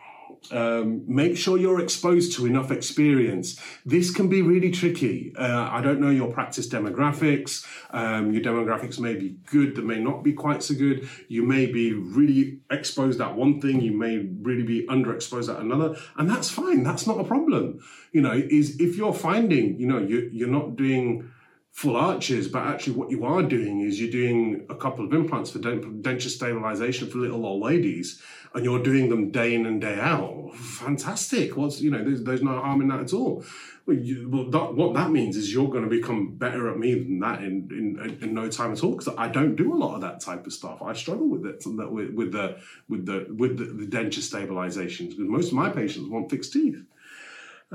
Um, 0.51 1.03
make 1.07 1.37
sure 1.37 1.57
you're 1.57 1.81
exposed 1.81 2.35
to 2.37 2.45
enough 2.45 2.71
experience. 2.71 3.59
This 3.85 4.11
can 4.11 4.29
be 4.29 4.41
really 4.41 4.71
tricky. 4.71 5.33
Uh, 5.35 5.69
I 5.71 5.81
don't 5.81 5.99
know 5.99 6.09
your 6.09 6.31
practice 6.31 6.67
demographics. 6.67 7.65
Um, 7.91 8.33
your 8.33 8.43
demographics 8.43 8.99
may 8.99 9.15
be 9.15 9.37
good, 9.45 9.75
they 9.75 9.81
may 9.81 9.99
not 9.99 10.23
be 10.23 10.33
quite 10.33 10.63
so 10.63 10.73
good. 10.75 11.07
You 11.27 11.43
may 11.43 11.65
be 11.65 11.93
really 11.93 12.59
exposed 12.69 13.21
at 13.21 13.35
one 13.35 13.61
thing, 13.61 13.81
you 13.81 13.91
may 13.91 14.17
really 14.41 14.63
be 14.63 14.85
underexposed 14.87 15.53
at 15.53 15.61
another, 15.61 15.95
and 16.17 16.29
that's 16.29 16.49
fine. 16.49 16.83
That's 16.83 17.07
not 17.07 17.19
a 17.19 17.23
problem. 17.23 17.79
You 18.11 18.21
know, 18.21 18.33
is 18.33 18.79
if 18.79 18.97
you're 18.97 19.13
finding, 19.13 19.79
you 19.79 19.87
know, 19.87 19.99
you, 19.99 20.29
you're 20.31 20.47
not 20.47 20.75
doing 20.75 21.31
full 21.75 21.97
arches, 21.97 22.47
but 22.47 22.65
actually 22.65 22.93
what 22.93 23.11
you 23.11 23.25
are 23.25 23.43
doing 23.43 23.81
is 23.81 23.99
you're 23.99 24.09
doing 24.09 24.65
a 24.69 24.75
couple 24.75 25.03
of 25.03 25.11
implants 25.11 25.51
for 25.51 25.59
denture 25.59 26.29
stabilization 26.29 27.09
for 27.09 27.17
little 27.17 27.45
old 27.45 27.61
ladies, 27.61 28.21
and 28.53 28.63
you're 28.63 28.81
doing 28.81 29.09
them 29.09 29.29
day 29.29 29.53
in 29.53 29.65
and 29.65 29.81
day 29.81 29.99
out. 29.99 30.53
Fantastic. 30.55 31.57
What's 31.57 31.81
you 31.81 31.91
know, 31.91 32.01
there's, 32.01 32.23
there's 32.23 32.41
no 32.41 32.61
harm 32.61 32.79
in 32.79 32.87
that 32.87 33.01
at 33.01 33.11
all. 33.11 33.43
Well, 33.85 33.97
you, 33.97 34.29
well 34.29 34.49
that, 34.51 34.73
what 34.73 34.93
that 34.93 35.11
means 35.11 35.35
is 35.35 35.53
you're 35.53 35.67
going 35.67 35.83
to 35.83 35.89
become 35.89 36.35
better 36.35 36.71
at 36.71 36.77
me 36.77 36.93
than 36.93 37.19
that 37.19 37.43
in 37.43 37.67
in, 37.69 38.19
in 38.21 38.33
no 38.33 38.49
time 38.49 38.71
at 38.71 38.81
all 38.81 38.91
because 38.91 39.13
I 39.17 39.27
don't 39.27 39.57
do 39.57 39.73
a 39.73 39.75
lot 39.75 39.95
of 39.95 40.01
that 40.01 40.21
type 40.21 40.47
of 40.47 40.53
stuff. 40.53 40.81
I 40.81 40.93
struggle 40.93 41.27
with 41.27 41.45
it 41.45 41.61
with, 41.65 42.13
with 42.13 42.31
the 42.31 42.57
with 42.87 43.05
the 43.05 43.27
with 43.37 43.57
the, 43.57 43.65
the 43.65 43.85
denture 43.85 44.23
stabilizations 44.23 45.09
because 45.09 45.27
most 45.27 45.47
of 45.47 45.55
my 45.55 45.69
patients 45.69 46.07
want 46.07 46.31
fixed 46.31 46.53
teeth. 46.53 46.81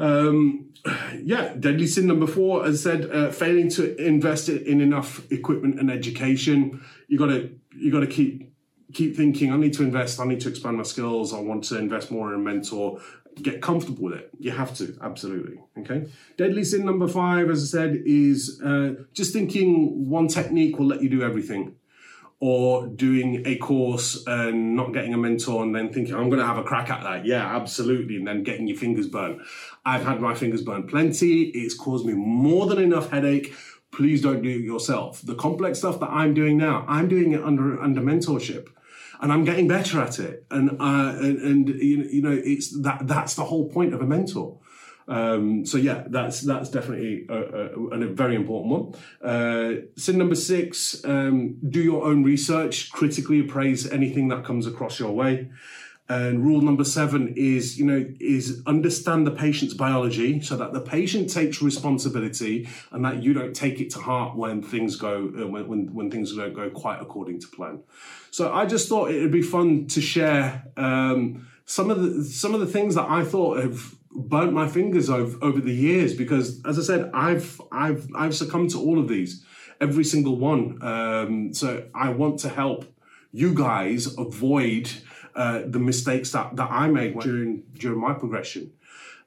Um, 0.00 0.70
yeah, 1.22 1.54
deadly 1.58 1.86
sin 1.86 2.06
number 2.06 2.26
four, 2.26 2.64
as 2.64 2.86
I 2.86 2.90
said, 2.90 3.10
uh, 3.10 3.30
failing 3.30 3.68
to 3.70 3.96
invest 4.02 4.48
in 4.48 4.80
enough 4.80 5.30
equipment 5.30 5.78
and 5.78 5.90
education. 5.90 6.82
You 7.08 7.18
got 7.18 7.26
to 7.26 7.50
you 7.76 7.92
got 7.92 8.00
to 8.00 8.06
keep 8.06 8.52
keep 8.92 9.16
thinking. 9.16 9.52
I 9.52 9.56
need 9.56 9.74
to 9.74 9.82
invest. 9.82 10.18
I 10.18 10.24
need 10.24 10.40
to 10.40 10.48
expand 10.48 10.78
my 10.78 10.82
skills. 10.84 11.34
I 11.34 11.40
want 11.40 11.64
to 11.64 11.78
invest 11.78 12.10
more 12.10 12.32
in 12.32 12.40
a 12.40 12.42
mentor. 12.42 13.00
Get 13.40 13.62
comfortable 13.62 14.04
with 14.04 14.14
it. 14.14 14.30
You 14.38 14.50
have 14.52 14.74
to 14.78 14.96
absolutely. 15.02 15.60
Okay. 15.78 16.06
Deadly 16.36 16.64
sin 16.64 16.84
number 16.84 17.06
five, 17.06 17.50
as 17.50 17.62
I 17.62 17.78
said, 17.78 18.02
is 18.06 18.60
uh, 18.64 18.94
just 19.12 19.32
thinking 19.32 20.08
one 20.08 20.28
technique 20.28 20.78
will 20.78 20.86
let 20.86 21.02
you 21.02 21.10
do 21.10 21.22
everything 21.22 21.76
or 22.42 22.86
doing 22.86 23.42
a 23.46 23.56
course 23.56 24.24
and 24.26 24.74
not 24.74 24.94
getting 24.94 25.12
a 25.12 25.18
mentor 25.18 25.62
and 25.62 25.74
then 25.74 25.92
thinking, 25.92 26.14
I'm 26.14 26.30
going 26.30 26.40
to 26.40 26.46
have 26.46 26.56
a 26.56 26.62
crack 26.62 26.90
at 26.90 27.02
that. 27.02 27.26
Yeah, 27.26 27.44
absolutely. 27.54 28.16
And 28.16 28.26
then 28.26 28.42
getting 28.42 28.66
your 28.66 28.78
fingers 28.78 29.06
burned. 29.06 29.42
I've 29.84 30.04
had 30.04 30.22
my 30.22 30.34
fingers 30.34 30.62
burned 30.62 30.88
plenty. 30.88 31.44
It's 31.50 31.74
caused 31.74 32.06
me 32.06 32.14
more 32.14 32.66
than 32.66 32.78
enough 32.78 33.10
headache. 33.10 33.54
Please 33.92 34.22
don't 34.22 34.40
do 34.40 34.48
it 34.48 34.62
yourself. 34.62 35.20
The 35.20 35.34
complex 35.34 35.80
stuff 35.80 36.00
that 36.00 36.08
I'm 36.08 36.32
doing 36.32 36.56
now, 36.56 36.86
I'm 36.88 37.08
doing 37.08 37.32
it 37.32 37.42
under, 37.44 37.78
under 37.80 38.00
mentorship 38.00 38.68
and 39.20 39.30
I'm 39.30 39.44
getting 39.44 39.68
better 39.68 40.00
at 40.00 40.18
it. 40.18 40.46
And, 40.50 40.70
uh, 40.80 41.14
and, 41.18 41.38
and 41.42 41.68
you 41.68 42.22
know, 42.22 42.40
it's 42.42 42.80
that, 42.80 43.06
that's 43.06 43.34
the 43.34 43.44
whole 43.44 43.68
point 43.68 43.92
of 43.92 44.00
a 44.00 44.06
mentor. 44.06 44.58
Um, 45.10 45.66
so 45.66 45.76
yeah, 45.76 46.04
that's 46.06 46.40
that's 46.40 46.70
definitely 46.70 47.26
a, 47.28 47.34
a, 47.34 48.00
a 48.00 48.06
very 48.06 48.36
important 48.36 48.70
one. 48.70 49.28
Uh, 49.30 49.80
sin 49.96 50.16
number 50.16 50.36
six: 50.36 51.04
um, 51.04 51.58
do 51.68 51.82
your 51.82 52.04
own 52.04 52.22
research, 52.22 52.90
critically 52.92 53.40
appraise 53.40 53.90
anything 53.90 54.28
that 54.28 54.44
comes 54.44 54.66
across 54.66 55.00
your 55.00 55.10
way. 55.10 55.50
And 56.08 56.44
rule 56.44 56.60
number 56.60 56.82
seven 56.82 57.34
is, 57.36 57.78
you 57.78 57.86
know, 57.86 58.04
is 58.18 58.62
understand 58.66 59.28
the 59.28 59.30
patient's 59.30 59.74
biology 59.74 60.40
so 60.40 60.56
that 60.56 60.72
the 60.72 60.80
patient 60.80 61.30
takes 61.30 61.62
responsibility 61.62 62.68
and 62.90 63.04
that 63.04 63.22
you 63.22 63.32
don't 63.32 63.54
take 63.54 63.80
it 63.80 63.90
to 63.90 64.00
heart 64.00 64.36
when 64.36 64.60
things 64.60 64.96
go 64.96 65.32
uh, 65.38 65.46
when, 65.46 65.68
when, 65.68 65.94
when 65.94 66.10
things 66.10 66.34
don't 66.34 66.52
go 66.52 66.68
quite 66.68 67.00
according 67.00 67.40
to 67.40 67.46
plan. 67.46 67.82
So 68.32 68.52
I 68.52 68.66
just 68.66 68.88
thought 68.88 69.12
it 69.12 69.20
would 69.20 69.30
be 69.30 69.42
fun 69.42 69.86
to 69.86 70.00
share 70.00 70.64
um, 70.76 71.48
some 71.64 71.90
of 71.90 72.02
the 72.02 72.24
some 72.24 72.54
of 72.54 72.60
the 72.60 72.66
things 72.66 72.96
that 72.96 73.08
I 73.08 73.24
thought 73.24 73.62
have 73.62 73.94
burnt 74.12 74.52
my 74.52 74.68
fingers 74.68 75.08
over, 75.08 75.38
over 75.42 75.60
the 75.60 75.74
years 75.74 76.14
because 76.14 76.60
as 76.64 76.78
I 76.78 76.82
said, 76.82 77.10
I've 77.14 77.60
I've 77.70 78.08
I've 78.14 78.34
succumbed 78.34 78.70
to 78.70 78.78
all 78.80 78.98
of 78.98 79.08
these, 79.08 79.44
every 79.80 80.04
single 80.04 80.36
one. 80.36 80.82
Um, 80.82 81.54
so 81.54 81.86
I 81.94 82.10
want 82.10 82.40
to 82.40 82.48
help 82.48 82.92
you 83.32 83.54
guys 83.54 84.18
avoid 84.18 84.90
uh, 85.34 85.62
the 85.64 85.78
mistakes 85.78 86.32
that, 86.32 86.56
that 86.56 86.70
I 86.70 86.88
made 86.88 87.18
during 87.20 87.62
during 87.78 88.00
my 88.00 88.14
progression. 88.14 88.72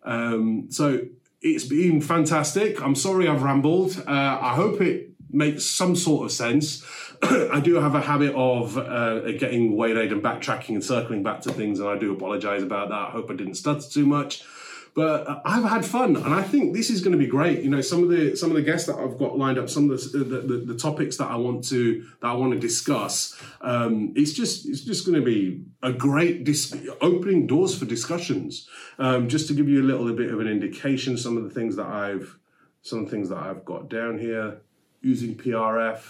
Um, 0.04 0.68
so 0.70 1.00
it's 1.42 1.66
been 1.66 2.02
fantastic. 2.02 2.82
I'm 2.82 2.96
sorry 2.96 3.28
I've 3.28 3.44
rambled. 3.44 4.04
Uh, 4.06 4.38
I 4.42 4.56
hope 4.56 4.82
it 4.82 5.12
makes 5.30 5.66
some 5.66 5.96
sort 5.96 6.26
of 6.26 6.32
sense. 6.32 6.86
I 7.24 7.60
do 7.62 7.76
have 7.76 7.96
a 7.96 8.02
habit 8.02 8.34
of 8.36 8.78
uh, 8.78 9.32
getting 9.32 9.76
waylaid 9.78 10.12
and 10.12 10.22
backtracking 10.22 10.70
and 10.70 10.84
circling 10.84 11.24
back 11.24 11.42
to 11.42 11.52
things, 11.52 11.80
and 11.80 11.88
I 11.88 11.98
do 11.98 12.14
apologize 12.14 12.64
about 12.64 12.90
that. 12.90 12.96
I 12.96 13.10
hope 13.12 13.32
I 13.32 13.36
didn't 13.36 13.56
stutter 13.56 13.88
too 13.90 14.06
much. 14.06 14.44
But 14.96 15.28
uh, 15.28 15.42
I've 15.44 15.64
had 15.64 15.86
fun, 15.86 16.16
and 16.16 16.34
I 16.34 16.44
think 16.44 16.76
this 16.76 16.92
is 16.92 17.02
going 17.02 17.14
to 17.14 17.18
be 17.18 17.26
great. 17.26 17.64
You 17.64 17.70
know, 17.72 17.82
some 17.82 18.04
of 18.04 18.10
the 18.10 18.36
some 18.36 18.52
of 18.52 18.56
the 18.56 18.62
guests 18.62 18.88
that 18.88 18.96
I've 18.98 19.18
got 19.18 19.38
lined 19.38 19.58
up, 19.58 19.68
some 19.70 19.90
of 19.90 20.12
the 20.12 20.20
the, 20.20 20.42
the, 20.42 20.58
the 20.74 20.78
topics 20.78 21.18
that 21.18 21.32
I 21.32 21.36
want 21.36 21.64
to 21.70 22.06
that 22.22 22.28
I 22.28 22.34
want 22.34 22.54
to 22.54 22.60
discuss. 22.60 23.36
Um, 23.62 24.14
it's 24.16 24.34
just 24.34 24.68
it's 24.68 24.82
just 24.82 25.06
going 25.06 25.20
to 25.20 25.26
be 25.26 25.64
a 25.82 25.92
great 25.92 26.44
dis- 26.44 26.76
opening 27.02 27.48
doors 27.48 27.76
for 27.78 27.86
discussions. 27.86 28.70
Um, 29.00 29.30
just 29.30 29.48
to 29.48 29.56
give 29.56 29.68
you 29.68 29.82
a 29.82 29.88
little 29.88 30.12
bit 30.14 30.32
of 30.32 30.40
an 30.40 30.48
indication, 30.48 31.18
some 31.18 31.38
of 31.38 31.44
the 31.44 31.50
things 31.50 31.76
that 31.78 31.88
I've 31.88 32.38
some 32.84 33.08
things 33.08 33.30
that 33.30 33.38
I've 33.38 33.66
got 33.66 33.90
down 33.90 34.20
here 34.20 34.62
using 35.02 35.36
PRF, 35.36 36.04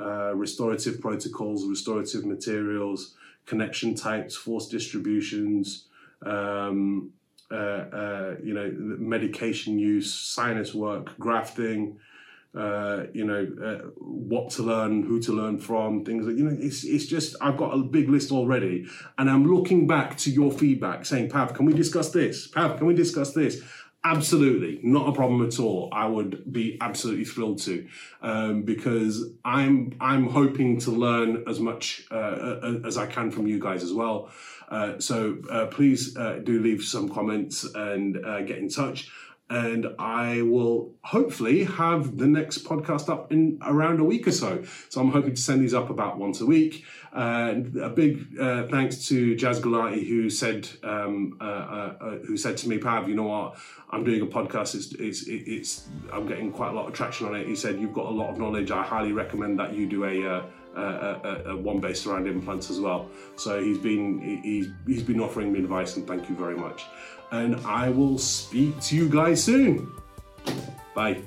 uh, 0.00 0.34
restorative 0.36 1.00
protocols, 1.00 1.66
restorative 1.66 2.24
materials, 2.24 3.14
connection 3.46 3.96
types, 3.96 4.36
force 4.36 4.68
distributions. 4.68 5.86
Um, 6.24 7.12
uh, 7.50 7.54
uh, 7.54 8.36
you 8.42 8.54
know, 8.54 8.72
medication 8.76 9.78
use, 9.78 10.12
sinus 10.12 10.74
work, 10.74 11.18
grafting, 11.18 11.98
uh, 12.56 13.04
you 13.12 13.24
know, 13.24 13.46
uh, 13.64 13.88
what 13.98 14.50
to 14.50 14.62
learn, 14.62 15.02
who 15.02 15.20
to 15.20 15.32
learn 15.32 15.58
from, 15.58 16.04
things 16.04 16.26
like, 16.26 16.36
you 16.36 16.44
know, 16.44 16.56
it's, 16.60 16.84
it's 16.84 17.06
just, 17.06 17.36
I've 17.40 17.56
got 17.56 17.72
a 17.74 17.78
big 17.78 18.08
list 18.08 18.32
already. 18.32 18.86
And 19.18 19.30
I'm 19.30 19.46
looking 19.46 19.86
back 19.86 20.16
to 20.18 20.30
your 20.30 20.50
feedback 20.50 21.06
saying, 21.06 21.30
Pav, 21.30 21.54
can 21.54 21.66
we 21.66 21.72
discuss 21.72 22.10
this? 22.10 22.48
Pav, 22.48 22.78
can 22.78 22.86
we 22.86 22.94
discuss 22.94 23.32
this? 23.34 23.62
Absolutely, 24.02 24.80
not 24.82 25.10
a 25.10 25.12
problem 25.12 25.46
at 25.46 25.60
all. 25.60 25.90
I 25.92 26.06
would 26.06 26.50
be 26.50 26.78
absolutely 26.80 27.26
thrilled 27.26 27.58
to, 27.62 27.86
um, 28.22 28.62
because 28.62 29.30
I'm 29.44 29.92
I'm 30.00 30.26
hoping 30.30 30.80
to 30.80 30.90
learn 30.90 31.44
as 31.46 31.60
much 31.60 32.06
uh, 32.10 32.78
as 32.82 32.96
I 32.96 33.04
can 33.04 33.30
from 33.30 33.46
you 33.46 33.60
guys 33.60 33.82
as 33.82 33.92
well. 33.92 34.30
Uh, 34.70 34.98
so 34.98 35.36
uh, 35.50 35.66
please 35.66 36.16
uh, 36.16 36.40
do 36.42 36.62
leave 36.62 36.82
some 36.82 37.10
comments 37.10 37.64
and 37.74 38.24
uh, 38.24 38.40
get 38.40 38.56
in 38.56 38.70
touch 38.70 39.10
and 39.50 39.88
I 39.98 40.42
will 40.42 40.94
hopefully 41.02 41.64
have 41.64 42.16
the 42.18 42.28
next 42.28 42.64
podcast 42.64 43.08
up 43.08 43.32
in 43.32 43.58
around 43.62 43.98
a 43.98 44.04
week 44.04 44.28
or 44.28 44.32
so. 44.32 44.62
So 44.88 45.00
I'm 45.00 45.10
hoping 45.10 45.34
to 45.34 45.40
send 45.40 45.60
these 45.60 45.74
up 45.74 45.90
about 45.90 46.18
once 46.18 46.40
a 46.40 46.46
week. 46.46 46.84
And 47.12 47.76
a 47.76 47.90
big 47.90 48.38
uh, 48.38 48.68
thanks 48.68 49.08
to 49.08 49.34
Jaz 49.34 49.60
Gulati 49.60 50.06
who 50.06 50.30
said 50.30 50.68
um, 50.84 51.36
uh, 51.40 51.44
uh, 51.44 51.94
uh, 52.00 52.10
who 52.18 52.36
said 52.36 52.56
to 52.58 52.68
me, 52.68 52.78
Pav, 52.78 53.08
you 53.08 53.16
know 53.16 53.24
what? 53.24 53.56
I'm 53.90 54.04
doing 54.04 54.20
a 54.20 54.26
podcast. 54.26 54.76
It's, 54.76 54.92
it's 54.92 55.26
it's 55.26 55.88
I'm 56.12 56.28
getting 56.28 56.52
quite 56.52 56.70
a 56.70 56.74
lot 56.74 56.86
of 56.86 56.94
traction 56.94 57.26
on 57.26 57.34
it. 57.34 57.48
He 57.48 57.56
said 57.56 57.80
you've 57.80 57.92
got 57.92 58.06
a 58.06 58.10
lot 58.10 58.30
of 58.30 58.38
knowledge. 58.38 58.70
I 58.70 58.84
highly 58.84 59.12
recommend 59.12 59.58
that 59.58 59.74
you 59.74 59.88
do 59.88 60.04
a 60.04 60.36
uh, 60.36 60.42
a, 60.80 61.50
a, 61.50 61.56
one 61.56 61.80
based 61.80 62.06
around 62.06 62.26
implants 62.26 62.70
as 62.70 62.80
well. 62.80 63.08
So 63.36 63.62
he's 63.62 63.78
been 63.78 64.40
he's 64.42 64.68
he's 64.86 65.02
been 65.02 65.20
offering 65.20 65.52
me 65.52 65.58
advice, 65.60 65.96
and 65.96 66.06
thank 66.06 66.28
you 66.28 66.34
very 66.34 66.56
much 66.56 66.84
and 67.32 67.56
I 67.66 67.90
will 67.90 68.18
speak 68.18 68.80
to 68.82 68.96
you 68.96 69.08
guys 69.08 69.42
soon. 69.42 69.90
Bye. 70.94 71.22